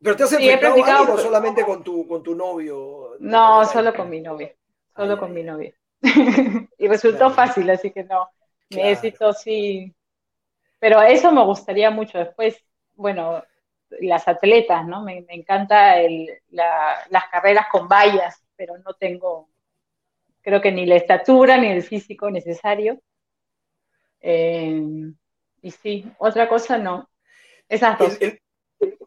¿Pero 0.01 0.15
te 0.15 0.23
has 0.23 0.33
enfrentado 0.33 1.19
solamente 1.19 1.63
con 1.63 1.83
tu, 1.83 2.07
con 2.07 2.23
tu 2.23 2.33
novio? 2.33 3.11
No, 3.19 3.63
solo 3.65 3.93
con 3.93 4.09
mi 4.09 4.21
novio. 4.21 4.49
Solo 4.95 5.19
con 5.19 5.31
mi 5.31 5.43
novio. 5.43 5.71
y 6.79 6.87
resultó 6.87 7.29
fácil, 7.29 7.69
así 7.69 7.91
que 7.91 8.05
no, 8.05 8.27
necesito 8.71 9.33
sí. 9.33 9.93
Pero 10.79 10.99
eso 11.03 11.31
me 11.31 11.45
gustaría 11.45 11.91
mucho. 11.91 12.17
Después, 12.17 12.57
bueno, 12.95 13.43
las 14.01 14.27
atletas, 14.27 14.83
¿no? 14.87 15.03
Me, 15.03 15.23
encanta 15.29 15.97
las 16.49 17.25
carreras 17.31 17.67
con 17.71 17.87
vallas, 17.87 18.43
pero 18.55 18.77
no 18.77 18.93
tengo, 18.93 19.49
creo 20.41 20.61
que 20.61 20.71
ni 20.71 20.85
la 20.85 20.95
estatura 20.95 21.57
ni 21.57 21.67
el 21.67 21.83
físico 21.83 22.29
necesario. 22.29 23.01
Eh, 24.19 24.81
y 25.61 25.71
sí, 25.71 26.05
otra 26.17 26.47
cosa 26.47 26.77
no. 26.77 27.09
Esas 27.67 27.97
dos. 27.97 28.19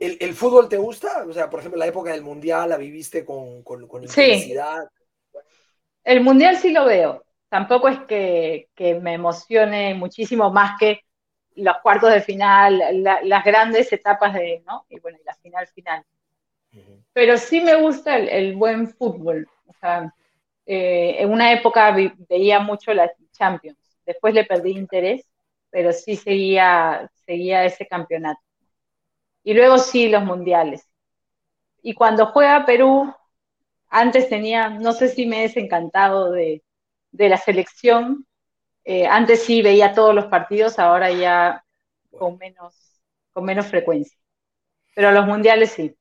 ¿El, 0.00 0.34
fútbol 0.34 0.68
te 0.68 0.76
gusta? 0.76 1.24
O 1.28 1.32
sea, 1.32 1.50
por 1.50 1.60
ejemplo, 1.60 1.78
la 1.78 1.86
época 1.86 2.12
del 2.12 2.22
Mundial 2.22 2.70
la 2.70 2.76
viviste 2.76 3.24
con, 3.24 3.62
con, 3.62 3.82
intensidad. 4.02 4.88
El 6.04 6.20
mundial 6.22 6.56
sí 6.56 6.72
lo 6.72 6.84
veo. 6.84 7.24
Tampoco 7.48 7.88
es 7.88 8.00
que, 8.00 8.68
me 9.00 9.14
emocione 9.14 9.94
muchísimo 9.94 10.50
más 10.50 10.78
que 10.78 11.00
los 11.56 11.76
cuartos 11.82 12.12
de 12.12 12.20
final, 12.20 12.82
las 13.02 13.44
grandes 13.44 13.92
etapas 13.92 14.34
de, 14.34 14.62
¿no? 14.66 14.86
Y 14.88 15.00
bueno, 15.00 15.18
y 15.20 15.24
la 15.24 15.34
final 15.34 15.66
final. 15.68 16.04
Pero 17.12 17.38
sí 17.38 17.60
me 17.60 17.74
gusta 17.76 18.16
el, 18.16 18.56
buen 18.56 18.88
fútbol. 18.88 19.48
O 19.66 19.72
sea, 19.80 20.12
eh, 20.66 21.16
en 21.18 21.30
una 21.30 21.52
época 21.52 21.96
veía 22.28 22.60
mucho 22.60 22.92
la 22.92 23.10
Champions. 23.32 23.78
Después 24.04 24.34
le 24.34 24.44
perdí 24.44 24.72
interés. 24.72 25.24
pero 25.70 25.92
sí 25.92 26.16
seguía, 26.16 27.10
seguía 27.26 27.64
ese 27.64 27.86
campeonato. 27.86 28.40
Y 29.42 29.54
luego 29.54 29.78
sí 29.78 30.08
los 30.08 30.24
mundiales. 30.24 30.88
Y 31.82 31.94
cuando 31.94 32.26
juega 32.26 32.66
Perú, 32.66 33.14
antes 33.88 34.28
tenía, 34.28 34.70
no 34.70 34.92
sé 34.92 35.08
si 35.08 35.26
me 35.26 35.40
he 35.40 35.42
desencantado 35.42 36.32
de, 36.32 36.62
de 37.12 37.28
la 37.28 37.36
selección, 37.36 38.26
eh, 38.84 39.06
antes 39.06 39.42
sí 39.44 39.62
veía 39.62 39.92
todos 39.94 40.14
los 40.14 40.26
partidos, 40.26 40.78
ahora 40.78 41.10
ya 41.10 41.64
con 42.10 42.38
menos, 42.38 43.02
con 43.32 43.44
menos 43.44 43.66
frecuencia. 43.66 44.16
Pero 44.94 45.12
los 45.12 45.26
mundiales 45.26 45.72
sí. 45.72 45.96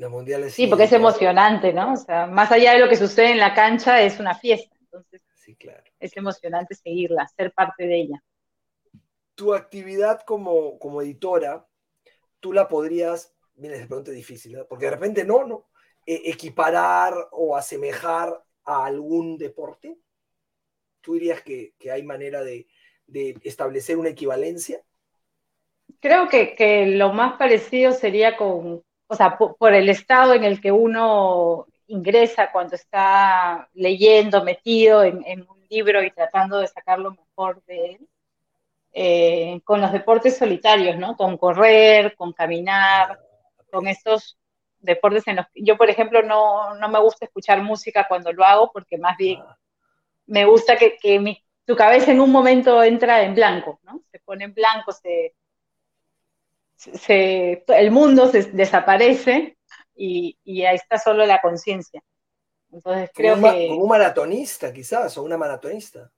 Los 0.00 0.10
mundiales 0.10 0.54
sí. 0.54 0.66
porque 0.66 0.84
es 0.84 0.92
emocionante, 0.92 1.74
¿no? 1.74 1.92
O 1.92 1.96
sea, 1.96 2.26
más 2.26 2.50
allá 2.50 2.72
de 2.72 2.78
lo 2.78 2.88
que 2.88 2.96
sucede 2.96 3.32
en 3.32 3.38
la 3.38 3.52
cancha, 3.52 4.00
es 4.00 4.18
una 4.18 4.34
fiesta. 4.34 4.74
Entonces, 4.80 5.20
sí, 5.34 5.54
claro. 5.56 5.84
es 5.98 6.16
emocionante 6.16 6.74
seguirla, 6.74 7.28
ser 7.28 7.52
parte 7.52 7.86
de 7.86 8.00
ella. 8.00 8.24
Tu 9.34 9.52
actividad 9.52 10.22
como, 10.22 10.78
como 10.78 11.02
editora, 11.02 11.66
tú 12.40 12.54
la 12.54 12.66
podrías, 12.66 13.34
mira, 13.56 13.76
es 13.76 13.86
pregunta 13.86 14.10
difícil, 14.10 14.52
¿no? 14.52 14.66
porque 14.66 14.86
de 14.86 14.92
repente 14.92 15.22
no, 15.22 15.44
no, 15.44 15.68
e, 16.06 16.22
equiparar 16.30 17.12
o 17.32 17.54
asemejar 17.54 18.42
a 18.64 18.86
algún 18.86 19.36
deporte. 19.36 19.98
¿Tú 21.02 21.12
dirías 21.12 21.42
que, 21.42 21.74
que 21.78 21.90
hay 21.90 22.02
manera 22.04 22.42
de, 22.42 22.68
de 23.06 23.36
establecer 23.42 23.98
una 23.98 24.08
equivalencia? 24.08 24.82
creo 26.00 26.28
que, 26.28 26.86
lo 26.86 27.12
más 27.12 27.36
parecido 27.38 27.92
sería 27.92 28.36
con, 28.36 28.82
o 29.10 29.16
sea, 29.16 29.36
por, 29.36 29.74
el 29.74 29.88
estado 29.88 30.34
en 30.34 30.44
el 30.44 30.60
que 30.60 30.70
uno 30.70 31.66
ingresa 31.88 32.52
cuando 32.52 32.76
está 32.76 33.68
leyendo, 33.74 34.44
metido 34.44 35.02
en, 35.02 35.40
un 35.48 35.66
libro 35.68 36.00
y 36.00 36.12
tratando 36.12 36.58
de 36.58 36.68
sacar 36.68 37.00
lo 37.00 37.10
mejor 37.10 37.60
de 37.64 37.86
él, 37.86 38.08
eh, 38.92 39.60
con 39.64 39.80
los 39.80 39.90
deportes 39.90 40.38
solitarios, 40.38 40.96
¿no? 40.96 41.16
Con 41.16 41.36
correr, 41.38 42.14
con 42.14 42.32
caminar, 42.32 43.18
con 43.72 43.88
estos 43.88 44.38
deportes 44.78 45.26
en 45.26 45.36
los 45.36 45.46
que 45.52 45.62
yo, 45.64 45.76
por 45.76 45.90
ejemplo, 45.90 46.22
no, 46.22 46.76
no 46.76 46.88
me 46.88 47.00
gusta 47.00 47.24
escuchar 47.24 47.60
música 47.62 48.06
cuando 48.08 48.32
lo 48.32 48.44
hago 48.44 48.70
porque 48.72 48.96
más 48.96 49.16
bien 49.16 49.40
ah. 49.40 49.58
me 50.26 50.44
gusta 50.44 50.76
que, 50.76 50.96
que 51.02 51.18
mi, 51.18 51.42
tu 51.64 51.74
cabeza 51.74 52.12
en 52.12 52.20
un 52.20 52.30
momento 52.30 52.80
entra 52.84 53.22
en 53.22 53.34
blanco, 53.34 53.80
¿no? 53.82 54.02
Se 54.12 54.20
pone 54.20 54.44
en 54.44 54.54
blanco, 54.54 54.92
se, 54.92 55.34
se, 56.80 57.62
el 57.66 57.90
mundo 57.90 58.28
se 58.28 58.44
desaparece 58.44 59.58
y, 59.94 60.36
ahí 60.64 60.76
está 60.76 60.98
solo 60.98 61.26
la 61.26 61.40
conciencia. 61.40 62.02
Entonces 62.72 63.10
creo 63.12 63.34
que... 63.34 63.68
Como 63.68 63.82
un 63.82 63.88
maratonista 63.88 64.72
quizás, 64.72 65.16
o 65.18 65.22
una 65.22 65.36
maratonista. 65.36 66.10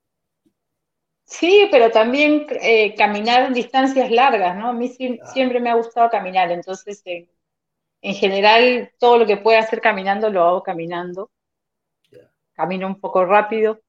Sí, 1.25 1.67
pero 1.71 1.91
también 1.91 2.47
eh, 2.61 2.95
caminar 2.95 3.47
en 3.47 3.53
distancias 3.53 4.09
largas, 4.11 4.55
¿no? 4.55 4.69
A 4.69 4.73
mí 4.73 4.95
ah. 5.21 5.25
siempre 5.33 5.59
me 5.59 5.69
ha 5.69 5.75
gustado 5.75 6.09
caminar, 6.09 6.51
entonces 6.51 7.01
en 7.05 8.15
general 8.15 8.91
todo 8.99 9.17
lo 9.17 9.25
que 9.25 9.37
pueda 9.37 9.59
hacer 9.59 9.81
caminando 9.81 10.29
lo 10.29 10.43
hago 10.43 10.63
caminando. 10.63 11.31
Camino 12.53 12.85
un 12.85 12.99
poco 12.99 13.25
rápido. 13.25 13.81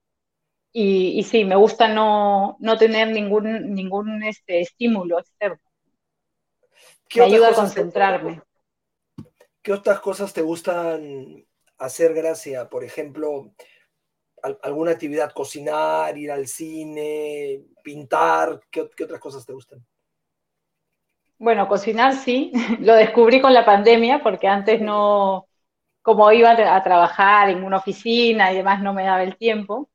Y, 0.73 1.23
sí, 1.23 1.45
me 1.45 1.55
gusta 1.55 1.87
no, 1.87 2.57
tener 2.79 3.09
ningún, 3.09 3.75
ningún 3.75 4.25
este, 4.25 4.61
estímulo 4.61 5.21
externo 5.21 5.61
me 7.17 7.23
ayuda 7.23 7.51
a 7.51 7.55
concentrarme. 7.55 8.43
¿Qué 9.63 9.73
otras 9.73 10.01
cosas 10.01 10.33
te 10.33 10.43
gustan 10.43 11.47
hacer, 11.79 12.13
Gracia? 12.15 12.69
Por 12.69 12.85
ejemplo, 12.85 13.53
alguna 14.63 14.93
actividad, 14.93 15.33
cocinar, 15.33 16.17
ir 16.19 16.31
al 16.31 16.47
cine, 16.47 17.63
pintar, 17.83 18.61
¿qué, 18.71 18.83
otras 18.83 19.21
cosas 19.21 19.47
te 19.47 19.53
gustan? 19.53 19.85
Bueno, 21.39 21.67
cocinar 21.67 22.15
sí, 22.15 22.53
lo 22.81 22.95
descubrí 22.95 23.41
con 23.41 23.55
la 23.55 23.65
pandemia 23.65 24.23
porque 24.23 24.49
antes 24.49 24.81
no, 24.81 25.49
como 26.03 26.31
iba 26.33 26.51
a 26.51 26.83
trabajar 26.83 27.51
en 27.51 27.65
una 27.65 27.79
oficina 27.79 28.53
y 28.53 28.57
demás, 28.57 28.83
no 28.83 28.93
me 28.93 29.05
daba 29.05 29.23
el 29.23 29.37
tiempo. 29.37 29.91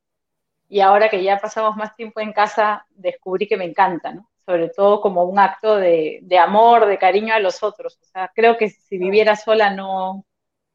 Y 0.67 0.81
ahora 0.81 1.09
que 1.09 1.23
ya 1.23 1.37
pasamos 1.37 1.75
más 1.75 1.95
tiempo 1.95 2.19
en 2.19 2.31
casa, 2.31 2.85
descubrí 2.89 3.47
que 3.47 3.57
me 3.57 3.65
encanta, 3.65 4.13
¿no? 4.13 4.28
Sobre 4.49 4.69
todo 4.69 4.99
como 4.99 5.25
un 5.25 5.37
acto 5.37 5.75
de, 5.75 6.23
amor, 6.41 6.87
de 6.87 6.97
cariño 6.97 7.35
a 7.35 7.39
los 7.39 7.61
otros. 7.61 7.99
O 8.01 8.05
sea, 8.05 8.31
creo 8.33 8.57
que 8.57 8.71
si 8.71 8.97
viviera 8.97 9.35
sola 9.35 9.69
no, 9.69 10.25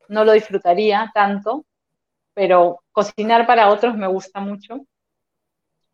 no 0.08 0.24
lo 0.24 0.30
disfrutaría 0.30 1.10
tanto, 1.12 1.64
pero 2.34 2.84
cocinar 2.92 3.48
para 3.48 3.70
otros 3.70 3.96
me 3.96 4.06
gusta 4.06 4.38
mucho. 4.38 4.87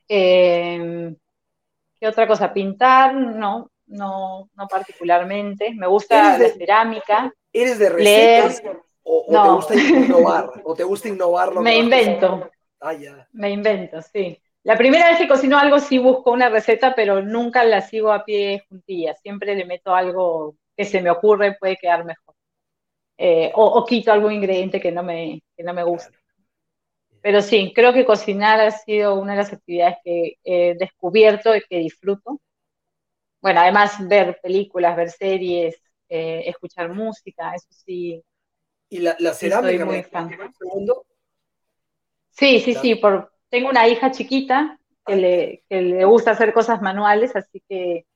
Em, 0.09 1.17
¿Qué 1.99 2.07
otra 2.07 2.29
cosa? 2.29 2.53
Pintar, 2.53 3.15
no, 3.15 3.71
no, 3.87 4.51
no 4.55 4.69
particularmente. 4.69 5.73
Me 5.75 5.87
gusta 5.87 6.37
la 6.37 6.49
cerámica. 6.51 7.33
¿Eres 7.51 7.79
de 7.79 7.89
recetas 7.89 8.63
o, 9.03 9.25
te 9.27 9.49
gusta 9.49 9.75
innovar? 9.75 10.51
¿O 10.65 10.75
te 10.75 10.85
gusta 10.85 11.09
innovar 11.09 11.55
Me 11.55 11.79
invento. 11.79 12.51
Ah, 12.79 12.93
ya. 12.93 13.27
Me 13.33 13.49
invento, 13.49 14.03
sí. 14.03 14.39
La 14.63 14.77
primera 14.77 15.09
vez 15.09 15.19
que 15.19 15.29
cocino 15.29 15.59
algo 15.59 15.79
sí 15.79 15.99
busco 15.99 16.33
una 16.33 16.51
receta, 16.51 16.95
pero 16.95 17.23
nunca 17.23 17.65
la 17.65 17.81
sigo 17.81 18.13
a 18.13 18.25
pie 18.25 18.65
juntilla. 18.69 19.15
Siempre 19.15 19.55
le 19.55 19.65
meto 19.65 19.95
algo 19.95 20.57
que 20.77 20.85
se 20.85 21.01
me 21.01 21.11
ocurre, 21.11 21.57
puede 21.59 21.77
quedar 21.77 22.05
mejor. 22.05 22.35
Eh, 23.17 23.53
o, 23.55 23.85
quito 23.85 24.13
algún 24.13 24.33
ingrediente 24.33 24.81
que 24.81 24.93
no 24.93 25.03
me, 25.03 25.43
que 25.57 25.63
no 25.63 25.73
me 25.75 25.83
gusta. 25.83 26.17
Pero 27.23 27.43
sí, 27.43 27.73
creo 27.75 27.93
que 27.93 28.07
cocinar 28.07 28.61
ha 28.61 28.71
sido 28.71 29.15
una 29.15 29.33
de 29.33 29.39
las 29.39 29.53
actividades 29.53 29.97
que 30.03 30.39
he 30.43 30.75
descubierto 30.75 31.55
y 31.55 31.61
que 31.63 31.79
disfruto. 31.79 32.41
Bueno, 33.43 33.61
además 33.61 33.97
ver 34.09 34.39
películas, 34.43 34.97
ver 34.97 35.11
series, 35.11 35.83
eh, 36.09 36.45
escuchar 36.47 36.93
música, 36.93 37.55
eso 37.55 37.69
sí. 37.71 38.23
¿Y 38.89 38.99
la, 39.01 39.17
la 39.19 39.33
cerámica? 39.33 39.85
muy 39.85 40.03
fan. 40.03 40.31
Sí, 42.31 42.61
sí, 42.61 42.75
sí, 42.75 42.95
por, 42.95 43.30
tengo 43.51 43.69
una 43.69 43.89
hija 43.89 44.11
chiquita 44.11 44.79
que 45.05 45.17
le, 45.17 45.65
le 45.69 46.05
gusta 46.05 46.31
hacer 46.31 46.53
cosas 46.53 46.81
manuales, 46.81 47.35
así 47.37 47.63
que 47.69 48.07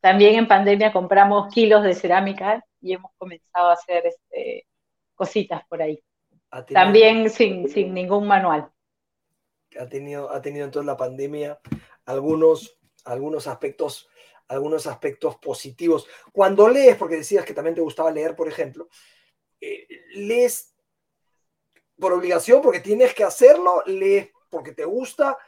también 0.00 0.34
en 0.34 0.48
pandemia 0.48 0.92
compramos 0.92 1.52
kilos 1.52 1.84
de 1.84 1.94
cerámica 1.94 2.64
y 2.80 2.94
hemos 2.94 3.12
comenzado 3.16 3.68
a 3.68 3.74
hacer 3.74 4.06
este, 4.06 4.66
cositas 5.14 5.62
por 5.68 5.82
ahí. 5.82 6.02
También 6.72 7.30
sin, 7.30 7.68
sin, 7.68 7.94
ningún 7.94 8.26
manual. 8.26 8.70
Ha 9.78 9.86
tenido, 9.86 10.30
ha 10.32 10.42
tenido 10.42 10.64
entonces 10.64 10.86
la 10.86 10.96
pandemia 10.96 11.60
algunos, 12.04 12.76
algunos 13.04 13.46
aspectos 13.46 14.08
algunos 14.50 14.88
aspectos 14.88 15.36
positivos. 15.36 16.08
Cuando 16.32 16.68
lees, 16.68 16.96
porque 16.96 17.14
decías 17.14 17.44
que 17.44 17.54
también 17.54 17.76
te 17.76 17.80
gustaba 17.80 18.10
leer, 18.10 18.34
por 18.34 18.48
ejemplo, 18.48 18.88
eh, 19.60 19.86
lees 20.14 20.74
por 21.96 22.12
obligación, 22.12 22.60
porque 22.60 22.80
tienes 22.80 23.14
que 23.14 23.22
hacerlo, 23.22 23.84
lees 23.86 24.30
porque 24.50 24.72
te 24.72 24.84
gusta? 24.84 25.38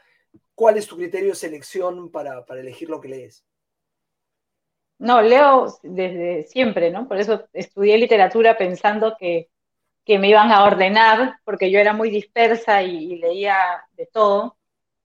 ¿Cuál 0.55 0.77
es 0.77 0.87
tu 0.87 0.95
criterio 0.95 1.29
de 1.29 1.35
selección 1.35 2.11
para, 2.11 2.43
elegir 2.49 2.89
lo 2.89 3.01
que 3.01 3.09
lees? 3.09 3.45
No, 4.99 5.21
leo 5.21 5.67
desde 5.83 6.43
siempre, 6.47 6.89
¿no? 6.91 7.07
Por 7.07 7.17
eso 7.17 7.47
estudié 7.53 7.97
literatura 7.97 8.57
pensando 8.57 9.15
que, 9.19 9.49
me 10.07 10.29
iban 10.29 10.51
a 10.51 10.63
ordenar, 10.63 11.39
porque 11.45 11.71
yo 11.71 11.79
era 11.79 11.93
muy 11.93 12.09
dispersa 12.09 12.83
y, 12.83 13.17
leía 13.17 13.83
de 13.93 14.05
todo. 14.07 14.57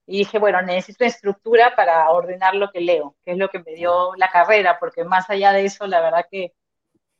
Y 0.06 0.18
dije, 0.18 0.38
bueno, 0.38 0.62
necesito 0.62 1.04
estructura 1.04 1.76
para 1.76 2.10
ordenar 2.10 2.54
lo 2.54 2.70
que 2.70 2.80
leo, 2.80 3.16
que 3.24 3.32
es 3.32 3.38
lo 3.38 3.48
que 3.48 3.60
me 3.60 3.74
dio 3.74 4.14
la 4.16 4.30
carrera, 4.30 4.78
porque 4.80 5.04
más 5.04 5.28
allá 5.30 5.52
de 5.52 5.66
eso, 5.66 5.86
la 5.86 6.00
verdad 6.00 6.26
que, 6.30 6.54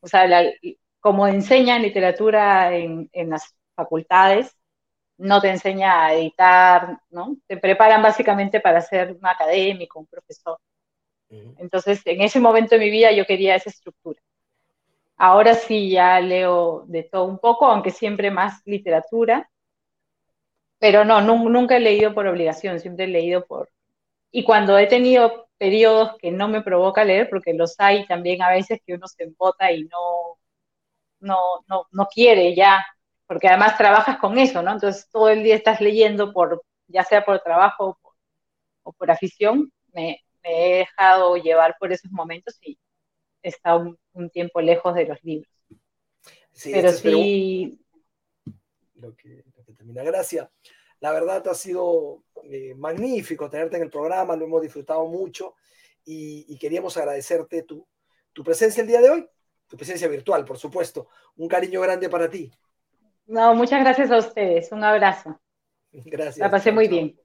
o 0.01 0.09
sea, 0.09 0.27
como 1.01 1.27
enseñan 1.29 1.83
literatura 1.83 2.75
en, 2.77 3.11
en 3.13 3.31
las 3.31 3.55
facultades, 3.77 4.58
no 5.19 5.41
te 5.41 5.51
enseña 5.51 6.07
a 6.07 6.15
editar, 6.15 7.01
¿no? 7.11 7.37
Te 7.47 7.57
preparan 7.57 8.03
básicamente 8.03 8.61
para 8.61 8.81
ser 8.81 9.13
un 9.13 9.27
académico, 9.27 10.01
un 10.01 10.07
profesor. 10.07 10.59
Entonces, 11.59 12.01
en 12.07 12.23
ese 12.23 12.41
momento 12.41 12.75
de 12.75 12.81
mi 12.81 12.91
vida 12.91 13.13
yo 13.13 13.27
quería 13.27 13.57
esa 13.57 13.71
estructura. 13.71 14.21
Ahora 15.17 15.55
sí 15.55 15.91
ya 15.91 16.21
leo 16.21 16.85
de 16.87 17.03
todo 17.03 17.25
un 17.25 17.39
poco, 17.39 17.67
aunque 17.67 17.91
siempre 17.91 18.31
más 18.31 18.63
literatura, 18.65 19.51
pero 20.79 21.05
no, 21.05 21.21
nunca 21.21 21.77
he 21.77 21.81
leído 21.81 22.15
por 22.15 22.27
obligación, 22.27 22.81
siempre 22.81 23.05
he 23.07 23.09
leído 23.09 23.45
por... 23.45 23.71
Y 24.31 24.45
cuando 24.45 24.79
he 24.79 24.87
tenido 24.87 25.49
periodos 25.59 26.17
que 26.19 26.31
no 26.31 26.49
me 26.49 26.63
provoca 26.63 27.05
leer, 27.05 27.29
porque 27.29 27.53
los 27.55 27.75
hay 27.79 28.07
también 28.07 28.43
a 28.43 28.51
veces 28.51 28.81
que 28.87 28.95
uno 28.95 29.09
se 29.09 29.25
embota 29.25 29.73
y 29.73 29.85
no, 29.85 30.39
no, 31.21 31.37
no, 31.69 31.87
no 31.91 32.07
quiere 32.07 32.55
ya 32.55 32.85
porque 33.29 33.47
además 33.47 33.77
trabajas 33.77 34.19
con 34.19 34.39
eso, 34.39 34.63
¿no? 34.63 34.73
Entonces 34.73 35.09
todo 35.11 35.29
el 35.29 35.45
día 35.45 35.55
estás 35.55 35.81
leyendo, 35.83 36.33
por, 36.33 36.65
ya 36.89 37.05
sea 37.05 37.25
por 37.25 37.41
trabajo 37.41 37.99
o 38.83 38.93
por, 38.95 39.11
afición, 39.11 39.71
me, 39.93 40.25
he 40.43 40.79
dejado 40.79 41.37
llevar 41.37 41.77
por 41.79 41.93
esos 41.93 42.11
momentos 42.11 42.59
y 42.63 42.79
he 43.43 43.51
estado 43.51 43.99
un, 44.13 44.31
tiempo 44.31 44.63
lejos 44.63 44.95
de 44.95 45.05
los 45.05 45.23
libros. 45.23 45.53
Pero 46.65 46.89
este 46.89 47.11
sí... 47.11 47.79
Lo 48.95 49.15
que, 49.15 49.45
termina. 49.77 50.03
Gracias. 50.03 50.49
La 51.01 51.13
verdad 51.13 51.47
ha 51.49 51.55
sido 51.55 52.25
eh, 52.45 52.75
magnífico 52.77 53.51
tenerte 53.51 53.77
en 53.77 53.83
el 53.83 53.91
programa, 53.91 54.37
lo 54.37 54.47
hemos 54.47 54.63
disfrutado 54.63 55.07
mucho 55.07 55.55
y, 56.03 56.57
queríamos 56.59 56.97
agradecerte 56.97 57.63
tu, 57.63 57.87
tu 58.33 58.43
presencia 58.43 58.81
el 58.81 58.89
día 58.89 59.03
de 59.03 59.11
hoy, 59.11 59.29
tu 59.67 59.77
presencia 59.77 60.09
virtual, 60.09 60.47
por 60.47 60.57
supuesto. 60.57 61.09
Un 61.37 61.47
cariño 61.47 61.83
grande 61.83 62.09
para 62.09 62.31
ti. 62.31 62.51
No, 63.29 63.55
muchas 63.55 63.81
gracias 63.81 64.11
a 64.11 64.19
ustedes. 64.19 64.73
Un 64.73 64.83
abrazo. 64.83 65.41
Gracias. 65.93 66.39
La 66.39 66.51
pasé 66.51 66.73
muy 66.73 66.89
bien. 66.89 67.17